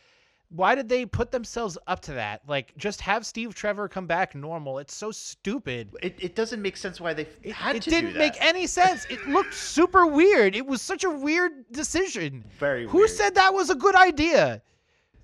why 0.54 0.74
did 0.74 0.88
they 0.88 1.06
put 1.06 1.30
themselves 1.30 1.78
up 1.86 2.00
to 2.00 2.12
that? 2.12 2.42
Like 2.46 2.76
just 2.76 3.00
have 3.00 3.24
Steve 3.24 3.54
Trevor 3.54 3.88
come 3.88 4.06
back 4.06 4.34
normal. 4.34 4.78
It's 4.78 4.94
so 4.94 5.10
stupid. 5.10 5.90
It, 6.02 6.16
it 6.20 6.36
doesn't 6.36 6.60
make 6.60 6.76
sense 6.76 7.00
why 7.00 7.14
they 7.14 7.26
It, 7.42 7.52
had 7.52 7.76
it 7.76 7.82
to 7.84 7.90
didn't 7.90 8.12
do 8.12 8.18
make 8.18 8.34
any 8.38 8.66
sense. 8.66 9.06
It 9.08 9.26
looked 9.28 9.54
super 9.54 10.06
weird. 10.06 10.54
It 10.54 10.66
was 10.66 10.82
such 10.82 11.04
a 11.04 11.10
weird 11.10 11.52
decision. 11.72 12.44
Very 12.58 12.86
Who 12.86 12.98
weird. 12.98 13.10
said 13.10 13.34
that 13.34 13.54
was 13.54 13.70
a 13.70 13.74
good 13.74 13.94
idea? 13.94 14.62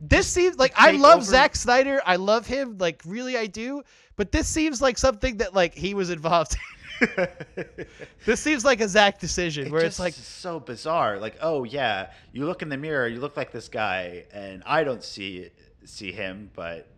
This 0.00 0.26
seems 0.26 0.56
like 0.58 0.72
I 0.76 0.92
love 0.92 1.18
over- 1.18 1.24
Zack 1.24 1.56
Snyder. 1.56 2.00
I 2.04 2.16
love 2.16 2.46
him, 2.46 2.78
like 2.78 3.02
really 3.04 3.36
I 3.36 3.46
do. 3.46 3.82
But 4.16 4.32
this 4.32 4.48
seems 4.48 4.80
like 4.82 4.98
something 4.98 5.38
that 5.38 5.54
like 5.54 5.74
he 5.74 5.94
was 5.94 6.10
involved. 6.10 6.54
in. 6.54 6.60
this 8.26 8.40
seems 8.40 8.64
like 8.64 8.80
a 8.80 8.88
Zack 8.88 9.18
decision 9.20 9.66
It 9.66 9.72
where 9.72 9.84
it's 9.84 10.00
like 10.00 10.14
so 10.14 10.58
bizarre. 10.60 11.18
Like, 11.18 11.36
oh 11.40 11.64
yeah, 11.64 12.10
you 12.32 12.44
look 12.44 12.62
in 12.62 12.68
the 12.68 12.76
mirror, 12.76 13.06
you 13.06 13.20
look 13.20 13.36
like 13.36 13.52
this 13.52 13.68
guy, 13.68 14.24
and 14.32 14.62
I 14.66 14.84
don't 14.84 15.02
see 15.02 15.50
see 15.84 16.12
him, 16.12 16.50
but 16.54 16.88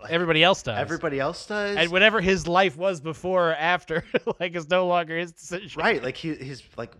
like, 0.00 0.12
everybody 0.12 0.42
else 0.42 0.62
does. 0.62 0.78
everybody 0.78 1.18
else 1.18 1.46
does. 1.46 1.76
and 1.76 1.90
whatever 1.90 2.20
his 2.20 2.46
life 2.46 2.76
was 2.76 3.00
before 3.00 3.50
or 3.50 3.54
after, 3.54 4.04
like 4.40 4.54
is 4.54 4.68
no 4.68 4.86
longer 4.86 5.16
his 5.18 5.32
decision. 5.32 5.80
right? 5.80 6.02
Like 6.02 6.16
he, 6.16 6.34
he's 6.34 6.62
like, 6.76 6.92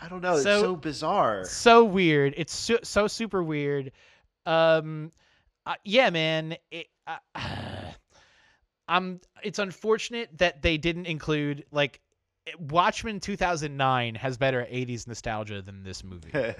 I 0.00 0.08
don't 0.08 0.20
know. 0.22 0.34
It's 0.34 0.42
So- 0.44 0.60
so 0.62 0.76
bizarre. 0.76 1.44
so 1.44 1.84
weird. 1.84 2.34
It's 2.36 2.54
so, 2.54 2.78
so 2.82 3.06
super 3.08 3.42
weird. 3.42 3.92
Um, 4.46 5.10
uh, 5.66 5.74
yeah, 5.84 6.10
man. 6.10 6.56
It, 6.70 6.86
uh, 7.06 7.18
I'm. 8.88 9.20
It's 9.42 9.58
unfortunate 9.58 10.30
that 10.38 10.62
they 10.62 10.78
didn't 10.78 11.06
include 11.06 11.64
like 11.70 12.00
Watchmen 12.58 13.20
2009 13.20 14.14
has 14.14 14.38
better 14.38 14.66
80s 14.70 15.06
nostalgia 15.06 15.60
than 15.62 15.82
this 15.82 16.02
movie. 16.04 16.30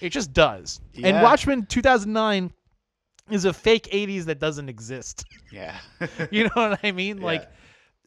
It 0.00 0.10
just 0.10 0.32
does. 0.32 0.80
And 1.02 1.22
Watchmen 1.22 1.64
2009 1.66 2.52
is 3.30 3.44
a 3.44 3.52
fake 3.52 3.84
80s 3.92 4.24
that 4.24 4.40
doesn't 4.40 4.68
exist. 4.68 5.24
yeah. 5.52 5.78
you 6.32 6.44
know 6.44 6.50
what 6.54 6.80
I 6.82 6.90
mean? 6.92 7.18
Yeah. 7.20 7.24
Like 7.24 7.48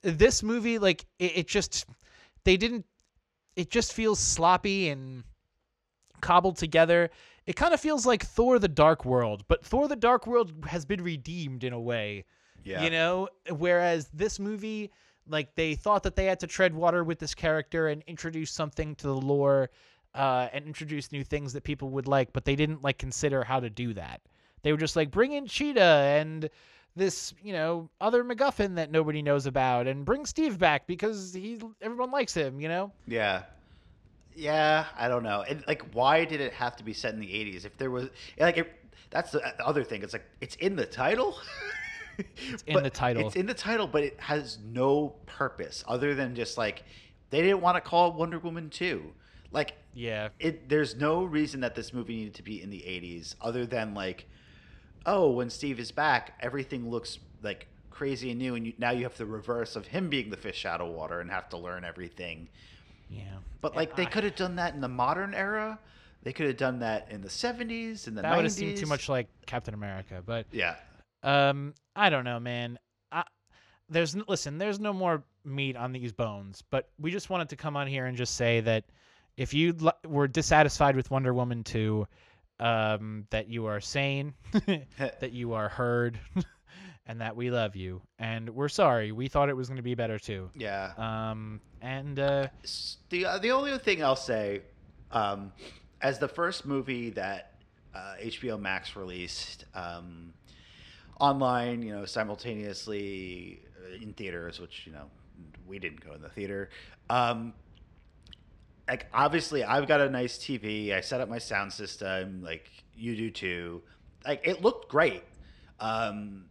this 0.02 0.44
movie, 0.44 0.78
like 0.78 1.06
it, 1.20 1.38
it 1.38 1.48
just 1.48 1.86
they 2.44 2.58
didn't. 2.58 2.86
It 3.56 3.70
just 3.70 3.94
feels 3.94 4.20
sloppy 4.20 4.90
and 4.90 5.24
cobbled 6.22 6.58
together. 6.58 7.10
It 7.46 7.56
kind 7.56 7.74
of 7.74 7.80
feels 7.80 8.06
like 8.06 8.26
Thor: 8.26 8.60
The 8.60 8.68
Dark 8.68 9.06
World, 9.06 9.44
but 9.48 9.66
Thor: 9.66 9.88
The 9.88 9.96
Dark 9.96 10.28
World 10.28 10.52
has 10.68 10.86
been 10.86 11.04
redeemed 11.04 11.64
in 11.64 11.74
a 11.74 11.80
way. 11.80 12.26
yeah. 12.64 12.84
You 12.84 12.90
know, 12.90 13.30
whereas 13.50 14.10
this 14.14 14.40
movie, 14.40 14.92
like 15.28 15.56
they 15.56 15.76
thought 15.76 16.04
that 16.04 16.16
they 16.16 16.26
had 16.26 16.40
to 16.42 16.48
tread 16.48 16.74
water 16.74 17.04
with 17.04 17.20
this 17.20 17.36
character 17.36 17.88
and 17.88 18.04
introduce 18.08 18.52
something 18.52 18.96
to 18.96 19.08
the 19.08 19.16
lore, 19.16 19.70
uh, 20.16 20.48
and 20.52 20.66
introduce 20.66 21.12
new 21.12 21.24
things 21.24 21.54
that 21.54 21.64
people 21.64 21.90
would 21.92 22.08
like, 22.08 22.34
but 22.34 22.46
they 22.46 22.56
didn't 22.56 22.82
like 22.82 22.98
consider 22.98 23.44
how 23.44 23.60
to 23.60 23.70
do 23.70 23.94
that. 23.94 24.22
They 24.64 24.72
were 24.72 24.80
just 24.80 24.96
like 24.96 25.12
bring 25.12 25.34
in 25.34 25.46
Cheetah 25.46 25.82
and 25.82 26.50
this, 26.96 27.34
you 27.44 27.54
know, 27.54 27.90
other 28.00 28.24
MacGuffin 28.24 28.76
that 28.76 28.92
nobody 28.92 29.22
knows 29.22 29.46
about, 29.46 29.88
and 29.88 30.06
bring 30.06 30.26
Steve 30.26 30.58
back 30.58 30.88
because 30.88 31.34
he 31.34 31.60
everyone 31.82 32.12
likes 32.12 32.34
him. 32.34 32.60
You 32.60 32.70
know, 32.70 32.92
Yeah. 33.08 33.44
Yeah, 34.38 34.86
I 34.98 35.08
don't 35.08 35.24
know. 35.24 35.46
And 35.48 35.64
like, 35.66 35.82
why 35.94 36.26
did 36.26 36.42
it 36.42 36.52
have 36.52 36.76
to 36.76 36.84
be 36.84 36.92
set 36.94 37.14
in 37.14 37.22
the 37.22 37.28
'80s? 37.28 37.64
If 37.64 37.78
there 37.78 37.90
was 37.90 38.10
like, 38.38 38.58
it, 38.58 38.74
that's 39.10 39.34
uh, 39.34 39.40
the 39.58 39.66
other 39.66 39.84
thing. 39.84 40.04
It's 40.04 40.14
like 40.14 40.26
it's 40.42 40.56
in 40.56 40.76
the 40.76 40.86
title. 40.86 41.38
It's 42.50 42.64
in 42.64 42.82
the 42.82 42.90
title. 42.90 43.28
It's 43.28 43.36
in 43.36 43.46
the 43.46 43.54
title, 43.54 43.88
but 43.88 44.02
it 44.02 44.18
has 44.22 44.60
no 44.72 45.16
purpose 45.26 45.84
other 45.86 46.16
than 46.16 46.34
just 46.34 46.58
like 46.58 46.84
they 47.30 47.42
didn't 47.42 47.60
want 47.60 47.76
to 47.76 47.82
call 47.82 48.10
it 48.10 48.16
Wonder 48.16 48.40
Woman 48.40 48.70
two. 48.70 49.12
Like, 49.52 49.74
yeah. 49.94 50.30
it. 50.40 50.70
There's 50.70 50.96
no 50.96 51.26
reason 51.26 51.60
that 51.62 51.76
this 51.76 51.94
movie 51.94 52.16
needed 52.16 52.36
to 52.36 52.44
be 52.44 52.62
in 52.62 52.70
the 52.70 52.80
'80s 52.80 53.36
other 53.42 53.66
than 53.66 53.94
like, 53.94 54.28
oh, 55.06 55.30
when 55.32 55.50
Steve 55.50 55.80
is 55.80 55.92
back, 55.92 56.34
everything 56.40 56.90
looks 56.90 57.20
like 57.44 57.68
crazy 57.92 58.30
and 58.32 58.40
new, 58.40 58.56
and 58.56 58.66
you, 58.68 58.74
now 58.78 58.92
you 58.92 59.04
have 59.04 59.18
the 59.18 59.26
reverse 59.26 59.76
of 59.76 59.86
him 59.88 60.10
being 60.10 60.30
the 60.30 60.38
fish 60.38 60.66
out 60.66 60.82
of 60.82 60.88
water 60.90 61.20
and 61.22 61.30
have 61.32 61.48
to 61.50 61.58
learn 61.58 61.84
everything. 61.86 62.48
Yeah. 63.10 63.24
But 63.62 63.76
like 63.76 63.96
they 63.96 64.04
I- 64.04 64.10
could 64.10 64.24
have 64.24 64.36
done 64.36 64.56
that 64.58 64.74
in 64.74 64.82
the 64.82 64.88
modern 64.88 65.34
era. 65.34 65.80
They 66.24 66.34
could 66.34 66.48
have 66.48 66.58
done 66.58 66.80
that 66.80 67.08
in 67.12 67.22
the 67.22 67.30
70s, 67.30 68.08
and 68.08 68.18
the 68.18 68.24
that 68.24 68.34
90s. 68.34 68.36
would 68.36 68.44
have 68.46 68.52
seemed 68.52 68.78
too 68.78 68.88
much 68.88 69.08
like 69.10 69.28
Captain 69.46 69.74
America, 69.76 70.24
but 70.26 70.48
Yeah. 70.52 70.76
Um, 71.22 71.74
I 71.96 72.10
don't 72.10 72.24
know, 72.24 72.40
man. 72.40 72.80
I, 73.12 73.24
there's 73.90 74.16
listen, 74.28 74.58
there's 74.58 74.80
no 74.80 74.92
more 74.92 75.24
meat 75.44 75.76
on 75.78 75.92
these 75.92 76.12
bones, 76.12 76.64
but 76.72 76.90
we 77.00 77.12
just 77.12 77.30
wanted 77.30 77.50
to 77.50 77.56
come 77.56 77.78
on 77.78 77.86
here 77.88 78.08
and 78.08 78.18
just 78.18 78.36
say 78.36 78.60
that 78.62 78.86
if 79.38 79.54
you 79.54 79.76
were 80.08 80.28
dissatisfied 80.28 80.96
with 80.96 81.12
Wonder 81.12 81.34
Woman 81.34 81.64
2, 81.64 82.08
um, 82.60 83.26
that 83.30 83.50
you 83.50 83.66
are 83.66 83.80
sane, 83.82 84.34
that 84.98 85.32
you 85.32 85.54
are 85.54 85.70
heard, 85.70 86.20
and 87.08 87.22
that 87.22 87.36
we 87.36 87.52
love 87.52 87.76
you, 87.76 88.02
and 88.20 88.50
we're 88.50 88.70
sorry. 88.70 89.12
We 89.12 89.28
thought 89.28 89.50
it 89.50 89.56
was 89.56 89.68
going 89.68 89.78
to 89.78 89.84
be 89.84 89.96
better 89.96 90.20
too. 90.20 90.50
Yeah. 90.56 90.94
Um, 90.98 91.62
and 91.82 92.20
uh, 92.20 92.48
the 93.10 93.26
uh, 93.26 93.38
the 93.40 93.52
only 93.52 93.78
thing 93.80 94.04
I'll 94.04 94.16
say, 94.16 94.62
um, 95.12 95.52
as 96.02 96.20
the 96.20 96.28
first 96.28 96.66
movie 96.66 97.10
that 97.12 97.54
uh, 97.94 98.16
HBO 98.22 98.60
Max 98.60 98.96
released 98.96 99.66
um, 99.74 100.34
online, 101.20 101.82
you 101.82 101.94
know, 101.94 102.06
simultaneously 102.06 103.62
uh, 103.84 103.96
in 104.02 104.14
theaters, 104.14 104.60
which 104.60 104.84
you 104.86 104.94
know 104.94 105.06
we 105.68 105.80
didn't 105.80 106.04
go 106.06 106.14
in 106.14 106.22
the 106.22 106.30
theater. 106.30 106.70
Um, 107.10 107.54
like 108.88 109.08
obviously 109.14 109.64
I've 109.64 109.88
got 109.88 110.02
a 110.02 110.10
nice 110.10 110.38
TV. 110.38 110.94
I 110.94 111.02
set 111.02 111.22
up 111.22 111.30
my 111.30 111.40
sound 111.40 111.74
system, 111.74 112.44
like 112.44 112.70
you 112.96 113.16
do 113.16 113.32
too. 113.32 113.82
Like 114.26 114.42
it 114.48 114.62
looked 114.62 114.90
great, 114.90 115.24
um, 115.80 116.46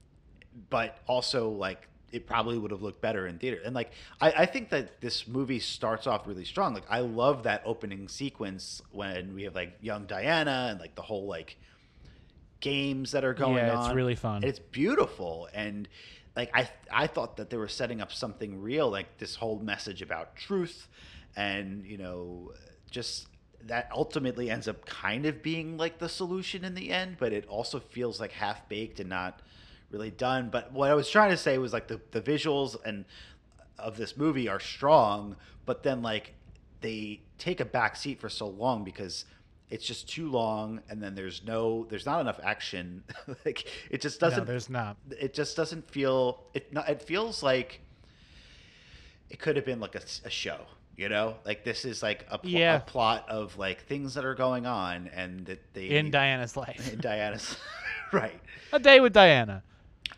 but 0.71 0.99
also 1.07 1.49
like 1.51 1.89
it 2.13 2.27
probably 2.27 2.57
would 2.59 2.71
have 2.71 2.83
looked 2.83 3.01
better 3.01 3.27
in 3.27 3.39
theater. 3.39 3.61
And 3.65 3.75
like 3.75 3.93
I, 4.21 4.33
I 4.39 4.47
think 4.47 4.71
that 4.71 5.01
this 5.01 5.27
movie 5.27 5.59
starts 5.59 6.07
off 6.07 6.27
really 6.27 6.45
strong. 6.45 6.75
Like 6.75 6.87
I 6.89 7.01
love 7.01 7.45
that 7.45 7.63
opening 7.65 8.09
sequence 8.09 8.83
when 8.93 9.35
we 9.35 9.45
have 9.45 9.55
like 9.55 9.77
young 9.81 10.07
Diana 10.07 10.69
and 10.71 10.81
like 10.81 10.95
the 10.95 11.03
whole 11.03 11.27
like 11.27 11.57
games 12.61 13.13
that 13.13 13.25
are 13.25 13.35
going 13.35 13.57
Yeah, 13.57 13.77
on. 13.77 13.91
it's 13.91 13.95
really 13.97 14.15
fun. 14.15 14.37
And 14.37 14.45
it's 14.45 14.59
beautiful 14.59 15.49
and 15.53 15.89
like 16.37 16.51
I 16.55 16.69
I 16.91 17.07
thought 17.07 17.37
that 17.37 17.51
they 17.51 17.57
were 17.57 17.69
setting 17.69 18.01
up 18.01 18.13
something 18.13 18.61
real, 18.61 18.91
like 18.91 19.19
this 19.19 19.37
whole 19.37 19.59
message 19.59 20.03
about 20.03 20.35
truth 20.37 20.89
and 21.37 21.85
you 21.85 21.99
know 21.99 22.53
just 22.91 23.27
that 23.67 23.89
ultimately 23.93 24.51
ends 24.51 24.69
up 24.69 24.85
kind 24.87 25.27
of 25.27 25.43
being 25.43 25.77
like 25.77 25.99
the 25.99 26.09
solution 26.09 26.65
in 26.65 26.75
the 26.75 26.91
end, 26.91 27.17
but 27.19 27.33
it 27.33 27.47
also 27.47 27.81
feels 27.81 28.21
like 28.21 28.33
half 28.33 28.69
baked 28.69 29.01
and 29.01 29.09
not 29.09 29.41
really 29.91 30.11
done. 30.11 30.51
But 30.51 30.73
what 30.73 30.91
I 30.91 30.95
was 30.95 31.09
trying 31.09 31.31
to 31.31 31.37
say 31.37 31.57
was 31.59 31.73
like 31.73 31.89
the, 31.89 32.01
the 32.11 32.21
visuals 32.21 32.77
and 32.85 33.05
uh, 33.59 33.83
of 33.83 33.97
this 33.97 34.17
movie 34.17 34.49
are 34.49 34.61
strong, 34.61 35.37
but 35.65 35.83
then 35.83 36.03
like 36.03 36.35
they 36.81 37.23
take 37.39 37.61
a 37.61 37.65
back 37.65 37.97
seat 37.97 38.21
for 38.21 38.29
so 38.29 38.47
long 38.47 38.85
because 38.85 39.25
it's 39.71 39.87
just 39.87 40.09
too 40.09 40.31
long 40.31 40.83
and 40.91 41.03
then 41.03 41.15
there's 41.15 41.43
no 41.45 41.87
there's 41.89 42.05
not 42.05 42.21
enough 42.21 42.39
action 42.45 43.03
like 43.47 43.67
it 43.91 44.01
just 44.03 44.21
doesn't 44.21 44.47
there's 44.47 44.69
not. 44.69 44.97
it 45.19 45.33
just 45.33 45.57
doesn't 45.57 45.91
feel 45.91 46.45
it 46.53 46.71
not, 46.73 46.89
it 46.89 47.03
feels 47.03 47.43
like 47.43 47.81
it 49.31 49.39
could 49.39 49.57
have 49.57 49.65
been 49.65 49.81
like 49.81 49.95
a, 49.95 50.03
a 50.27 50.31
show 50.31 50.61
you 50.97 51.09
know 51.09 51.37
like 51.45 51.65
this 51.65 51.85
is 51.85 52.03
like 52.03 52.27
a, 52.31 52.39
pl- 52.39 52.51
Yeah. 52.51 52.77
a 52.77 52.81
plot 52.81 53.29
of 53.29 53.57
like 53.59 53.85
things 53.87 54.15
that 54.15 54.25
are 54.25 54.35
going 54.35 54.67
on 54.67 55.09
and 55.09 55.45
that 55.47 55.61
they 55.75 55.87
In 55.89 56.11
Diana's 56.11 56.57
life. 56.57 56.93
in 56.93 57.01
diana's 57.01 57.57
right 58.13 58.41
A 58.73 58.79
day 58.79 59.01
with 59.01 59.13
Diana. 59.13 59.63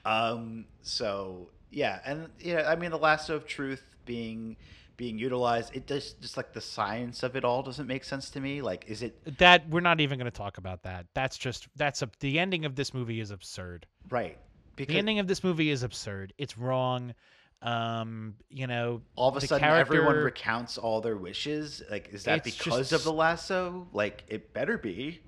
um 0.04 0.64
so 0.83 1.49
yeah 1.71 2.00
and 2.04 2.28
yeah 2.38 2.68
i 2.71 2.76
mean 2.76 2.90
the 2.90 2.99
lasso 2.99 3.35
of 3.37 3.47
truth 3.47 3.83
being 4.04 4.56
being 4.97 5.18
utilized 5.18 5.75
it 5.76 5.87
does 5.87 6.12
just 6.14 6.37
like 6.37 6.52
the 6.54 6.61
science 6.61 7.23
of 7.23 7.37
it 7.37 7.45
all 7.45 7.62
doesn't 7.62 7.87
make 7.87 8.02
sense 8.04 8.30
to 8.30 8.40
me 8.40 8.62
like 8.62 8.85
is 8.88 9.02
it 9.02 9.38
That 9.38 9.68
we're 9.68 9.80
not 9.80 10.00
even 10.00 10.18
going 10.18 10.30
to 10.30 10.37
talk 10.37 10.56
about 10.59 10.83
that. 10.85 11.06
That's 11.14 11.37
just 11.37 11.68
that's 11.76 12.00
a 12.02 12.09
the 12.21 12.38
ending 12.38 12.64
of 12.64 12.76
this 12.76 12.95
movie 12.95 13.21
is 13.21 13.30
absurd. 13.30 13.87
right 14.09 14.38
because 14.75 14.93
The 14.95 14.99
ending 14.99 15.19
of 15.19 15.26
this 15.26 15.43
movie 15.45 15.71
is 15.71 15.82
absurd. 15.82 16.32
It's 16.39 16.56
wrong. 16.56 17.15
Um, 17.62 18.34
you 18.50 18.66
know, 18.66 19.00
all 19.16 19.28
of 19.30 19.36
a 19.36 19.40
sudden 19.40 19.66
everyone 19.66 20.16
recounts 20.16 20.76
all 20.78 21.00
their 21.00 21.16
wishes 21.16 21.82
like 21.90 22.10
is 22.12 22.25
that 22.25 22.47
It's 22.47 22.56
because 22.58 22.90
just- 22.90 22.92
of 22.92 23.02
the 23.04 23.12
lasso 23.12 23.88
like 23.92 24.25
it 24.28 24.52
better 24.52 24.76
be 24.78 25.21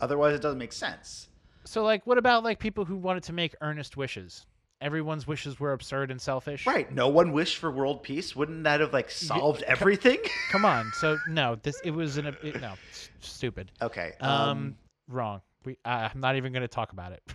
otherwise 0.00 0.34
it 0.34 0.40
doesn't 0.42 0.58
make 0.58 0.72
sense 0.72 1.28
So 1.64 1.84
like 1.84 2.06
what 2.06 2.16
about 2.18 2.42
like 2.42 2.58
people 2.58 2.84
who 2.84 2.96
wanted 2.96 3.22
to 3.24 3.32
make 3.32 3.54
earnest 3.60 3.96
wishes? 3.96 4.46
Everyone's 4.80 5.26
wishes 5.26 5.60
were 5.60 5.72
absurd 5.72 6.10
and 6.10 6.20
selfish. 6.20 6.66
right 6.66 6.90
no 6.92 7.08
one 7.08 7.32
wished 7.32 7.58
for 7.58 7.70
world 7.70 8.02
peace 8.02 8.34
wouldn't 8.34 8.64
that 8.64 8.80
have 8.80 8.92
like 8.92 9.10
solved 9.10 9.62
everything 9.62 10.18
Come 10.50 10.64
on. 10.64 10.90
So 10.94 11.18
no, 11.28 11.56
this 11.62 11.80
it 11.84 11.90
was 11.90 12.16
an 12.16 12.26
it, 12.42 12.60
no, 12.60 12.72
stupid. 13.20 13.70
okay 13.82 14.12
Um, 14.20 14.30
um, 14.48 14.76
wrong. 15.08 15.42
We 15.64 15.78
uh, 15.84 16.08
I'm 16.12 16.20
not 16.20 16.36
even 16.36 16.52
going 16.52 16.62
to 16.62 16.68
talk 16.68 16.92
about 16.92 17.12
it. 17.12 17.22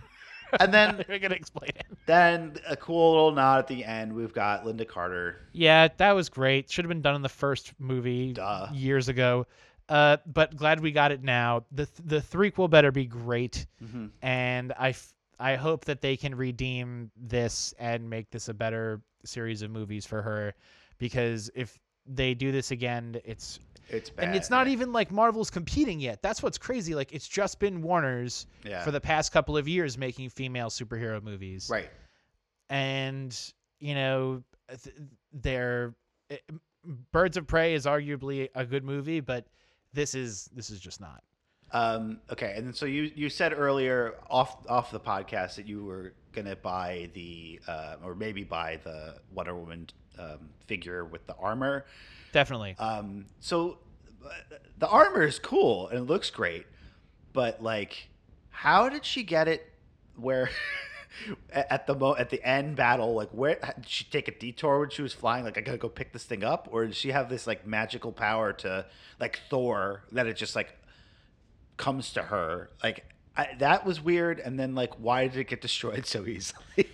and 0.58 0.72
then 0.74 0.96
We're 1.08 1.18
going 1.18 1.30
to 1.30 1.36
explain 1.36 1.70
it. 1.76 1.86
then 2.06 2.56
a 2.68 2.76
cool 2.76 3.12
little 3.12 3.32
nod 3.32 3.58
at 3.60 3.66
the 3.68 3.84
end 3.84 4.12
we've 4.12 4.32
got 4.34 4.64
Lynda 4.64 4.86
Carter 4.88 5.36
Yeah, 5.52 5.88
that 5.98 6.12
was 6.12 6.28
great. 6.28 6.70
Should 6.70 6.84
have 6.84 6.88
been 6.90 7.02
done 7.02 7.14
in 7.14 7.22
the 7.22 7.28
first 7.28 7.72
movie 7.78 8.32
Duh. 8.32 8.68
years 8.72 9.08
ago. 9.08 9.46
Uh, 9.88 10.16
but 10.26 10.54
glad 10.56 10.80
we 10.80 10.92
got 10.92 11.10
it 11.12 11.22
now. 11.22 11.64
The 11.72 11.88
the 12.04 12.20
threequel 12.20 12.70
better 12.70 12.92
be 12.92 13.06
great, 13.06 13.66
hmm 13.84 14.06
and 14.22 14.72
I 14.78 14.90
f- 14.90 15.12
I 15.40 15.56
hope 15.56 15.86
that 15.86 16.00
they 16.00 16.16
can 16.16 16.34
redeem 16.36 17.10
this 17.16 17.74
and 17.78 18.08
make 18.08 18.30
this 18.30 18.48
a 18.48 18.54
better 18.54 19.00
series 19.24 19.62
of 19.62 19.70
movies 19.72 20.06
for 20.06 20.22
her, 20.22 20.54
because 20.98 21.50
if 21.56 21.76
they 22.06 22.34
do 22.34 22.52
this 22.52 22.70
again, 22.70 23.16
it's 23.24 23.58
it's 23.90 24.10
bad 24.10 24.26
and 24.26 24.36
it's 24.36 24.50
not 24.50 24.68
even 24.68 24.92
like 24.92 25.10
Marvel's 25.10 25.50
competing 25.50 26.00
yet. 26.00 26.22
That's 26.22 26.42
what's 26.42 26.58
crazy. 26.58 26.94
Like 26.94 27.12
it's 27.12 27.28
just 27.28 27.58
been 27.58 27.82
Warner's 27.82 28.46
yeah 28.64 28.82
for 28.84 28.90
the 28.90 29.00
past 29.00 29.32
couple 29.32 29.56
of 29.56 29.66
years 29.68 29.98
making 29.98 30.30
female 30.30 30.68
superhero 30.68 31.22
movies 31.22 31.68
right 31.70 31.90
and 32.68 33.36
you 33.78 33.94
know 33.94 34.42
th- 34.82 34.96
they're 35.32 35.94
eh, 36.30 36.36
birds 37.12 37.36
of 37.36 37.46
prey 37.46 37.74
is 37.74 37.86
arguably 37.86 38.48
a 38.54 38.64
good 38.64 38.84
movie 38.84 39.20
but 39.20 39.46
this 39.92 40.14
is 40.14 40.48
this 40.54 40.70
is 40.70 40.80
just 40.80 41.00
not 41.00 41.22
Um, 41.72 42.20
okay, 42.30 42.54
and 42.56 42.74
so 42.74 42.84
you 42.86 43.10
you 43.14 43.28
said 43.28 43.52
earlier 43.52 44.14
off 44.28 44.56
off 44.68 44.90
the 44.90 45.00
podcast 45.00 45.54
that 45.56 45.66
you 45.68 45.84
were 45.84 46.14
gonna 46.32 46.56
buy 46.56 47.10
the 47.14 47.60
uh, 47.68 47.96
or 48.04 48.14
maybe 48.14 48.42
buy 48.44 48.78
the 48.82 49.16
Wonder 49.32 49.54
Woman 49.54 49.88
um, 50.18 50.50
figure 50.66 51.04
with 51.04 51.26
the 51.26 51.36
armor. 51.36 51.84
Definitely 52.32 52.76
Um, 52.78 53.26
so 53.40 53.78
the 54.78 54.88
armor 54.88 55.22
is 55.22 55.38
cool 55.38 55.88
and 55.88 55.98
it 55.98 56.02
looks 56.02 56.30
great, 56.30 56.66
but 57.32 57.62
like, 57.62 58.08
how 58.50 58.88
did 58.88 59.04
she 59.04 59.22
get 59.22 59.48
it? 59.48 59.66
Where 60.16 60.50
at 61.52 61.86
the 61.86 61.94
mo 61.94 62.14
at 62.16 62.30
the 62.30 62.42
end 62.46 62.76
battle, 62.76 63.14
like 63.14 63.30
where 63.30 63.58
did 63.76 63.88
she 63.88 64.04
take 64.04 64.28
a 64.28 64.32
detour 64.32 64.80
when 64.80 64.90
she 64.90 65.02
was 65.02 65.12
flying? 65.12 65.44
Like 65.44 65.58
I 65.58 65.60
gotta 65.60 65.78
go 65.78 65.88
pick 65.88 66.12
this 66.12 66.24
thing 66.24 66.44
up, 66.44 66.68
or 66.70 66.86
did 66.86 66.94
she 66.94 67.10
have 67.10 67.28
this 67.28 67.46
like 67.46 67.66
magical 67.66 68.12
power 68.12 68.52
to 68.54 68.86
like 69.18 69.40
Thor 69.48 70.04
that 70.12 70.26
it 70.26 70.36
just 70.36 70.56
like 70.56 70.76
comes 71.76 72.12
to 72.14 72.22
her? 72.22 72.70
Like 72.82 73.04
I, 73.36 73.48
that 73.58 73.86
was 73.86 74.00
weird. 74.00 74.40
And 74.40 74.58
then 74.58 74.74
like, 74.74 74.94
why 74.94 75.28
did 75.28 75.38
it 75.38 75.48
get 75.48 75.60
destroyed 75.62 76.06
so 76.06 76.26
easily? 76.26 76.88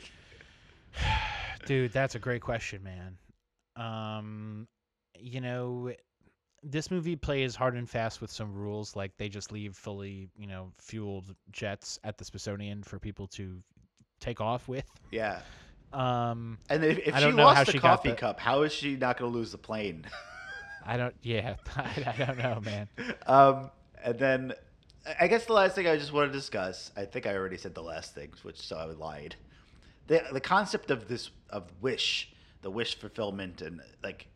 dude 1.67 1.93
that's 1.93 2.15
a 2.15 2.19
great 2.19 2.41
question 2.41 2.81
man 2.85 3.19
um 3.75 4.69
you 5.21 5.41
know 5.41 5.93
this 6.63 6.91
movie 6.91 7.17
plays 7.17 7.55
hard 7.55 7.75
and 7.75 7.89
fast 7.89 8.21
with 8.21 8.31
some 8.31 8.53
rules 8.53 8.97
like 8.97 9.17
they 9.19 9.29
just 9.29 9.53
leave 9.53 9.77
fully 9.77 10.29
you 10.37 10.47
know 10.47 10.73
fueled 10.79 11.35
jets 11.53 11.99
at 12.05 12.19
the 12.19 12.25
smithsonian 12.25 12.83
for 12.83 12.99
people 12.99 13.27
to 13.27 13.63
take 14.21 14.41
off 14.41 14.67
with 14.69 14.89
yeah. 15.11 15.41
um 15.93 16.59
And 16.71 16.83
if, 16.85 16.99
if 16.99 17.15
she 17.15 17.21
don't 17.21 17.37
know 17.37 17.47
how 17.47 17.55
lost 17.55 17.73
the 17.73 17.79
coffee 17.79 18.11
the- 18.11 18.17
cup, 18.17 18.41
how 18.41 18.63
is 18.63 18.73
she 18.73 18.97
not 18.97 19.19
going 19.19 19.31
to 19.31 19.37
lose 19.39 19.53
the 19.53 19.59
plane? 19.59 20.05
i 20.85 20.97
don't 20.97 21.15
yeah 21.23 21.57
I, 21.77 22.15
I 22.19 22.25
don't 22.25 22.39
know 22.39 22.61
man 22.65 22.89
um, 23.27 23.71
and 24.03 24.19
then 24.19 24.53
I- 25.07 25.17
I 25.21 25.27
guess 25.29 25.45
the 25.47 25.53
last 25.53 25.75
thing 25.77 25.87
I 25.87 25.97
just 25.97 26.13
want 26.13 26.33
to 26.33 26.37
discuss, 26.37 26.91
I 26.97 27.05
think 27.05 27.27
I 27.27 27.35
already 27.37 27.57
said 27.57 27.75
the 27.77 27.83
last 27.83 28.13
things, 28.15 28.43
which 28.43 28.61
so 28.61 28.77
I 28.77 28.87
lied. 28.87 29.37
The 30.09 30.23
the 30.33 30.41
concept 30.41 30.91
of 30.91 31.07
this 31.07 31.31
of 31.51 31.65
wish, 31.81 32.33
the 32.63 32.71
wish 32.71 32.99
fulfillment, 32.99 33.63
and 33.63 33.81
like, 34.03 34.27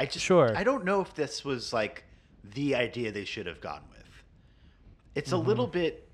I 0.00 0.06
just 0.06 0.24
Sure. 0.24 0.56
I 0.56 0.64
don't 0.64 0.86
know 0.86 1.02
if 1.02 1.14
this 1.14 1.44
was 1.44 1.74
like 1.74 2.04
the 2.54 2.74
idea 2.74 3.12
they 3.12 3.26
should 3.26 3.44
have 3.44 3.60
gone 3.60 3.82
with. 3.90 4.06
It's 5.14 5.32
a 5.32 5.34
mm-hmm. 5.34 5.48
little 5.48 5.66
bit. 5.66 6.08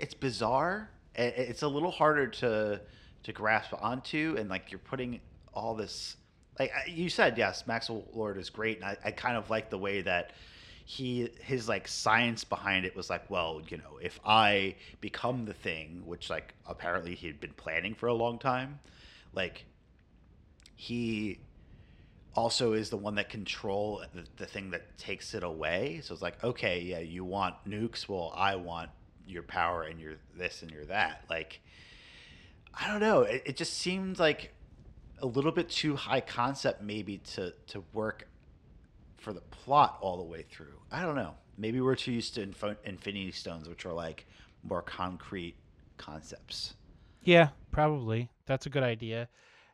It's 0.00 0.14
bizarre. 0.14 0.90
It's 1.14 1.62
a 1.62 1.68
little 1.68 1.92
harder 1.92 2.26
to 2.26 2.80
to 3.22 3.32
grasp 3.32 3.72
onto, 3.80 4.34
and 4.36 4.50
like 4.50 4.72
you're 4.72 4.80
putting 4.80 5.20
all 5.54 5.76
this. 5.76 6.16
Like 6.58 6.72
you 6.88 7.08
said, 7.08 7.38
yes, 7.38 7.68
Maxwell 7.68 8.02
Lord 8.12 8.36
is 8.36 8.50
great, 8.50 8.78
and 8.78 8.86
I, 8.86 8.96
I 9.04 9.10
kind 9.12 9.36
of 9.36 9.48
like 9.48 9.70
the 9.70 9.78
way 9.78 10.02
that 10.02 10.32
he 10.86 11.28
his 11.40 11.68
like 11.68 11.86
science 11.86 12.42
behind 12.42 12.84
it 12.84 12.96
was 12.96 13.08
like, 13.08 13.30
well, 13.30 13.62
you 13.68 13.76
know, 13.76 13.98
if 14.02 14.18
I 14.24 14.74
become 15.00 15.44
the 15.44 15.54
thing, 15.54 16.02
which 16.04 16.30
like 16.30 16.52
apparently 16.66 17.14
he 17.14 17.28
had 17.28 17.38
been 17.38 17.52
planning 17.52 17.94
for 17.94 18.08
a 18.08 18.14
long 18.14 18.40
time, 18.40 18.80
like 19.32 19.66
he 20.74 21.38
also 22.38 22.72
is 22.72 22.88
the 22.88 22.96
one 22.96 23.16
that 23.16 23.28
control 23.28 24.04
the, 24.14 24.24
the 24.36 24.46
thing 24.46 24.70
that 24.70 24.96
takes 24.96 25.34
it 25.34 25.42
away. 25.42 26.00
So 26.04 26.14
it's 26.14 26.22
like, 26.22 26.42
okay, 26.44 26.80
yeah, 26.80 27.00
you 27.00 27.24
want 27.24 27.56
nukes, 27.68 28.08
well, 28.08 28.32
I 28.36 28.54
want 28.54 28.90
your 29.26 29.42
power 29.42 29.82
and 29.82 30.00
your 30.00 30.14
this 30.36 30.62
and 30.62 30.70
your 30.70 30.84
that. 30.86 31.24
Like, 31.28 31.60
I 32.72 32.86
don't 32.86 33.00
know. 33.00 33.22
It, 33.22 33.42
it 33.44 33.56
just 33.56 33.74
seemed 33.74 34.20
like 34.20 34.54
a 35.20 35.26
little 35.26 35.50
bit 35.50 35.68
too 35.68 35.96
high 35.96 36.20
concept, 36.20 36.80
maybe 36.80 37.18
to 37.34 37.52
to 37.66 37.82
work 37.92 38.28
for 39.16 39.32
the 39.32 39.40
plot 39.40 39.98
all 40.00 40.16
the 40.16 40.22
way 40.22 40.44
through. 40.48 40.78
I 40.92 41.02
don't 41.02 41.16
know. 41.16 41.34
Maybe 41.56 41.80
we're 41.80 41.96
too 41.96 42.12
used 42.12 42.36
to 42.36 42.42
Infinity 42.84 43.32
Stones, 43.32 43.68
which 43.68 43.84
are 43.84 43.92
like 43.92 44.26
more 44.62 44.80
concrete 44.80 45.56
concepts. 45.96 46.74
Yeah, 47.24 47.48
probably. 47.72 48.30
That's 48.46 48.66
a 48.66 48.70
good 48.70 48.84
idea. 48.84 49.28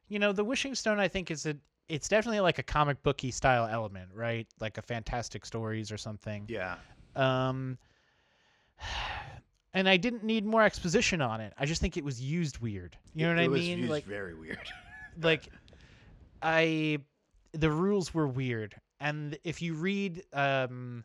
You 0.08 0.18
know, 0.18 0.32
the 0.32 0.44
wishing 0.44 0.74
stone 0.74 0.98
I 0.98 1.08
think 1.08 1.30
is 1.30 1.44
a 1.44 1.56
it's 1.88 2.08
definitely 2.08 2.40
like 2.40 2.58
a 2.58 2.62
comic 2.62 3.02
booky 3.02 3.30
style 3.30 3.66
element, 3.70 4.08
right? 4.14 4.46
Like 4.60 4.78
a 4.78 4.82
fantastic 4.82 5.44
stories 5.44 5.92
or 5.92 5.98
something. 5.98 6.46
Yeah. 6.48 6.76
Um 7.16 7.78
and 9.74 9.88
I 9.88 9.96
didn't 9.96 10.24
need 10.24 10.44
more 10.44 10.62
exposition 10.62 11.20
on 11.20 11.40
it. 11.40 11.52
I 11.58 11.66
just 11.66 11.80
think 11.80 11.96
it 11.96 12.04
was 12.04 12.20
used 12.20 12.58
weird. 12.58 12.96
You 13.14 13.26
know 13.26 13.34
what 13.34 13.38
I 13.40 13.42
mean? 13.42 13.44
it 13.46 13.48
I 13.48 13.48
was 13.48 13.60
mean? 13.60 13.78
used 13.80 13.90
Like 13.90 14.04
very 14.04 14.34
weird. 14.34 14.58
like 15.22 15.48
I 16.42 16.98
the 17.52 17.70
rules 17.70 18.12
were 18.12 18.26
weird 18.26 18.74
and 19.00 19.36
if 19.44 19.60
you 19.62 19.74
read 19.74 20.22
um, 20.32 21.04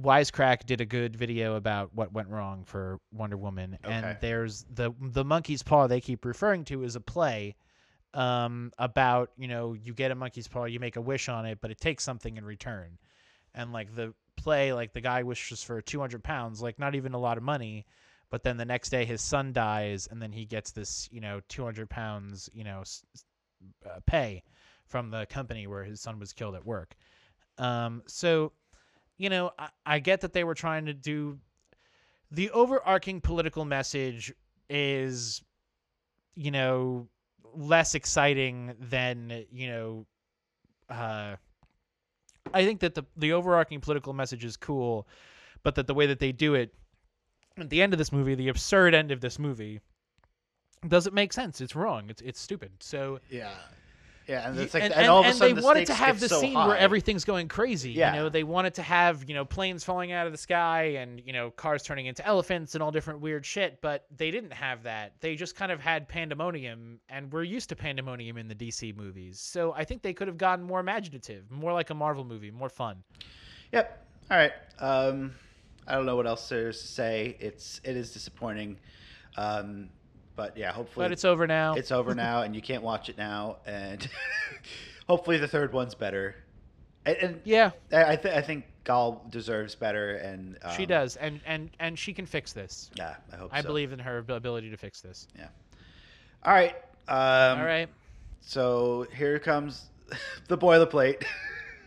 Wisecrack 0.00 0.66
did 0.66 0.80
a 0.80 0.84
good 0.84 1.14
video 1.16 1.54
about 1.54 1.94
what 1.94 2.12
went 2.12 2.28
wrong 2.28 2.64
for 2.64 2.98
Wonder 3.12 3.36
Woman, 3.36 3.78
Okay. 3.84 3.92
and 3.94 4.16
there's 4.20 4.64
the 4.74 4.92
the 5.00 5.24
monkey's 5.24 5.62
paw 5.62 5.86
they 5.86 6.00
keep 6.00 6.24
referring 6.24 6.64
to 6.66 6.82
is 6.82 6.96
a 6.96 7.00
play 7.00 7.54
um, 8.14 8.72
about 8.78 9.30
you 9.36 9.48
know 9.48 9.72
you 9.74 9.94
get 9.94 10.10
a 10.10 10.14
monkey's 10.14 10.48
paw, 10.48 10.64
you 10.64 10.80
make 10.80 10.96
a 10.96 11.00
wish 11.00 11.28
on 11.28 11.46
it, 11.46 11.58
but 11.60 11.70
it 11.70 11.80
takes 11.80 12.04
something 12.04 12.36
in 12.36 12.44
return, 12.44 12.98
and 13.54 13.72
like 13.72 13.94
the 13.94 14.14
play, 14.36 14.72
like 14.72 14.92
the 14.92 15.00
guy 15.00 15.22
wishes 15.22 15.62
for 15.62 15.80
200 15.82 16.22
pounds, 16.24 16.62
like 16.62 16.78
not 16.78 16.94
even 16.94 17.14
a 17.14 17.18
lot 17.18 17.36
of 17.36 17.42
money, 17.42 17.86
but 18.30 18.42
then 18.42 18.56
the 18.56 18.64
next 18.64 18.90
day 18.90 19.04
his 19.04 19.20
son 19.20 19.52
dies, 19.52 20.08
and 20.10 20.20
then 20.22 20.32
he 20.32 20.44
gets 20.46 20.70
this 20.72 21.08
you 21.12 21.20
know 21.20 21.40
200 21.48 21.90
pounds 21.90 22.48
you 22.52 22.64
know 22.64 22.80
s- 22.80 23.04
uh, 23.86 24.00
pay 24.06 24.42
from 24.86 25.10
the 25.10 25.26
company 25.26 25.66
where 25.66 25.84
his 25.84 26.00
son 26.00 26.18
was 26.18 26.32
killed 26.32 26.54
at 26.54 26.64
work. 26.64 26.94
Um, 27.58 28.02
so 28.06 28.52
you 29.18 29.30
know, 29.30 29.52
I, 29.58 29.68
I 29.86 29.98
get 30.00 30.22
that 30.22 30.32
they 30.32 30.44
were 30.44 30.54
trying 30.54 30.86
to 30.86 30.94
do 30.94 31.38
the 32.30 32.50
overarching 32.50 33.20
political 33.20 33.64
message 33.64 34.32
is, 34.68 35.42
you 36.34 36.50
know, 36.50 37.08
less 37.56 37.94
exciting 37.94 38.74
than, 38.78 39.44
you 39.50 39.68
know, 39.68 40.06
uh, 40.88 41.36
I 42.52 42.64
think 42.64 42.80
that 42.80 42.94
the, 42.94 43.04
the 43.16 43.32
overarching 43.32 43.80
political 43.80 44.12
message 44.12 44.44
is 44.44 44.56
cool, 44.56 45.08
but 45.62 45.74
that 45.76 45.86
the 45.86 45.94
way 45.94 46.06
that 46.06 46.18
they 46.18 46.32
do 46.32 46.54
it 46.54 46.74
at 47.56 47.70
the 47.70 47.82
end 47.82 47.92
of 47.92 47.98
this 47.98 48.12
movie, 48.12 48.34
the 48.34 48.48
absurd 48.48 48.94
end 48.94 49.10
of 49.10 49.20
this 49.20 49.38
movie, 49.38 49.80
doesn't 50.86 51.14
make 51.14 51.32
sense. 51.32 51.60
It's 51.60 51.74
wrong. 51.74 52.10
It's 52.10 52.20
it's 52.20 52.40
stupid. 52.40 52.72
So 52.80 53.20
Yeah. 53.30 53.54
Yeah, 54.26 54.48
and 54.48 54.58
it's 54.58 54.72
like, 54.72 54.84
and, 54.84 54.94
and, 54.94 55.06
all 55.08 55.20
of 55.20 55.26
a 55.26 55.28
and 55.28 55.36
sudden 55.36 55.54
they 55.54 55.60
the 55.60 55.66
wanted 55.66 55.86
to 55.88 55.94
have 55.94 56.18
the 56.18 56.28
so 56.28 56.40
scene 56.40 56.54
high. 56.54 56.66
where 56.66 56.76
everything's 56.78 57.24
going 57.24 57.48
crazy. 57.48 57.92
Yeah. 57.92 58.14
You 58.14 58.20
know, 58.20 58.28
they 58.30 58.42
wanted 58.42 58.74
to 58.74 58.82
have, 58.82 59.28
you 59.28 59.34
know, 59.34 59.44
planes 59.44 59.84
falling 59.84 60.12
out 60.12 60.26
of 60.26 60.32
the 60.32 60.38
sky 60.38 60.96
and, 60.98 61.20
you 61.24 61.32
know, 61.34 61.50
cars 61.50 61.82
turning 61.82 62.06
into 62.06 62.26
elephants 62.26 62.74
and 62.74 62.82
all 62.82 62.90
different 62.90 63.20
weird 63.20 63.44
shit, 63.44 63.80
but 63.82 64.06
they 64.16 64.30
didn't 64.30 64.52
have 64.52 64.84
that. 64.84 65.12
They 65.20 65.34
just 65.34 65.56
kind 65.56 65.70
of 65.70 65.78
had 65.78 66.08
pandemonium 66.08 67.00
and 67.10 67.30
we're 67.32 67.42
used 67.42 67.68
to 67.68 67.76
pandemonium 67.76 68.38
in 68.38 68.48
the 68.48 68.54
DC 68.54 68.96
movies. 68.96 69.40
So 69.40 69.74
I 69.74 69.84
think 69.84 70.00
they 70.00 70.14
could 70.14 70.28
have 70.28 70.38
gotten 70.38 70.64
more 70.64 70.80
imaginative, 70.80 71.50
more 71.50 71.74
like 71.74 71.90
a 71.90 71.94
Marvel 71.94 72.24
movie, 72.24 72.50
more 72.50 72.70
fun. 72.70 73.02
Yep. 73.72 74.06
All 74.30 74.38
right. 74.38 74.52
Um, 74.78 75.34
I 75.86 75.94
don't 75.94 76.06
know 76.06 76.16
what 76.16 76.26
else 76.26 76.48
there's 76.48 76.80
to 76.80 76.86
say. 76.86 77.36
It's 77.40 77.80
it 77.84 77.96
is 77.96 78.10
disappointing, 78.12 78.78
um, 79.36 79.90
but 80.36 80.56
yeah, 80.56 80.72
hopefully 80.72 81.04
But 81.04 81.12
it's 81.12 81.24
over 81.24 81.46
now. 81.46 81.74
it's 81.74 81.92
over 81.92 82.14
now, 82.14 82.42
and 82.42 82.54
you 82.54 82.62
can't 82.62 82.82
watch 82.82 83.08
it 83.08 83.16
now, 83.16 83.56
and 83.66 84.06
hopefully 85.08 85.38
the 85.38 85.48
third 85.48 85.72
one's 85.72 85.94
better. 85.94 86.36
And, 87.06 87.16
and 87.18 87.40
yeah, 87.44 87.70
I 87.92 88.12
I, 88.12 88.16
th- 88.16 88.34
I 88.34 88.40
think 88.40 88.64
Gal 88.84 89.22
deserves 89.30 89.74
better, 89.74 90.16
and 90.16 90.58
um, 90.62 90.76
she 90.76 90.86
does. 90.86 91.16
And 91.16 91.40
and 91.46 91.70
and 91.78 91.98
she 91.98 92.12
can 92.12 92.26
fix 92.26 92.52
this. 92.52 92.90
Yeah, 92.94 93.16
I 93.32 93.36
hope. 93.36 93.50
I 93.52 93.60
so. 93.60 93.68
believe 93.68 93.92
in 93.92 93.98
her 93.98 94.18
ability 94.18 94.70
to 94.70 94.76
fix 94.76 95.00
this. 95.00 95.28
Yeah. 95.36 95.48
All 96.44 96.52
right. 96.52 96.76
Um, 97.08 97.58
all 97.60 97.64
right. 97.64 97.88
So 98.40 99.06
here 99.16 99.38
comes 99.38 99.86
the 100.48 100.58
boilerplate. 100.58 101.24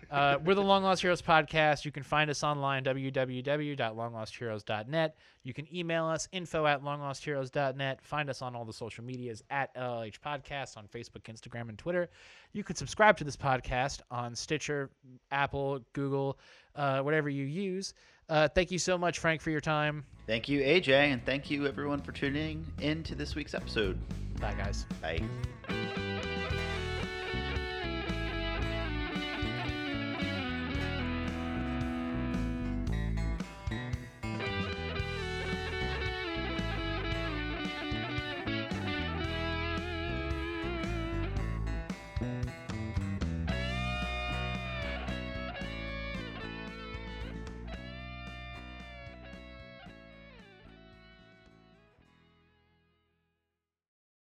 Uh, 0.10 0.38
we're 0.44 0.56
the 0.56 0.62
Long 0.62 0.84
Lost 0.84 1.02
Heroes 1.02 1.22
podcast. 1.22 1.86
You 1.86 1.92
can 1.92 2.04
find 2.04 2.30
us 2.30 2.44
online, 2.44 2.84
www.longlostheroes.net. 2.84 5.16
You 5.44 5.54
can 5.54 5.76
email 5.76 6.06
us, 6.06 6.28
info 6.32 6.66
at 6.66 6.84
longlostheroes.net. 6.84 8.02
Find 8.02 8.30
us 8.30 8.42
on 8.42 8.56
all 8.56 8.66
the 8.66 8.74
social 8.74 9.04
medias 9.04 9.44
at 9.50 9.74
LLH 9.76 10.20
Podcast 10.20 10.78
on 10.78 10.88
Facebook, 10.88 11.24
Instagram, 11.24 11.70
and 11.70 11.78
Twitter. 11.78 12.10
You 12.54 12.64
can 12.64 12.76
subscribe 12.76 13.18
to 13.18 13.24
this 13.24 13.38
podcast 13.38 14.02
on 14.10 14.36
Stitcher, 14.36 14.90
Apple, 15.32 15.80
Google, 15.94 16.40
uh, 16.76 17.02
whatever 17.02 17.30
you 17.30 17.46
use. 17.46 17.94
Uh, 18.30 18.48
thank 18.48 18.72
you 18.72 18.80
so 18.80 18.98
much, 18.98 19.20
Frank, 19.20 19.42
for 19.42 19.52
your 19.52 19.62
time. 19.62 20.06
thank 20.26 20.50
you, 20.50 20.60
AJ, 20.62 20.90
and 20.90 21.26
thank 21.26 21.50
you 21.50 21.66
everyone 21.66 22.02
for 22.02 22.12
tuning 22.12 22.66
in 22.82 23.04
to 23.04 23.16
this 23.16 23.36
week's 23.36 23.54
episode. 23.54 23.98
Bye, 24.40 24.54
guys. 24.54 24.86
Bye. 25.02 25.22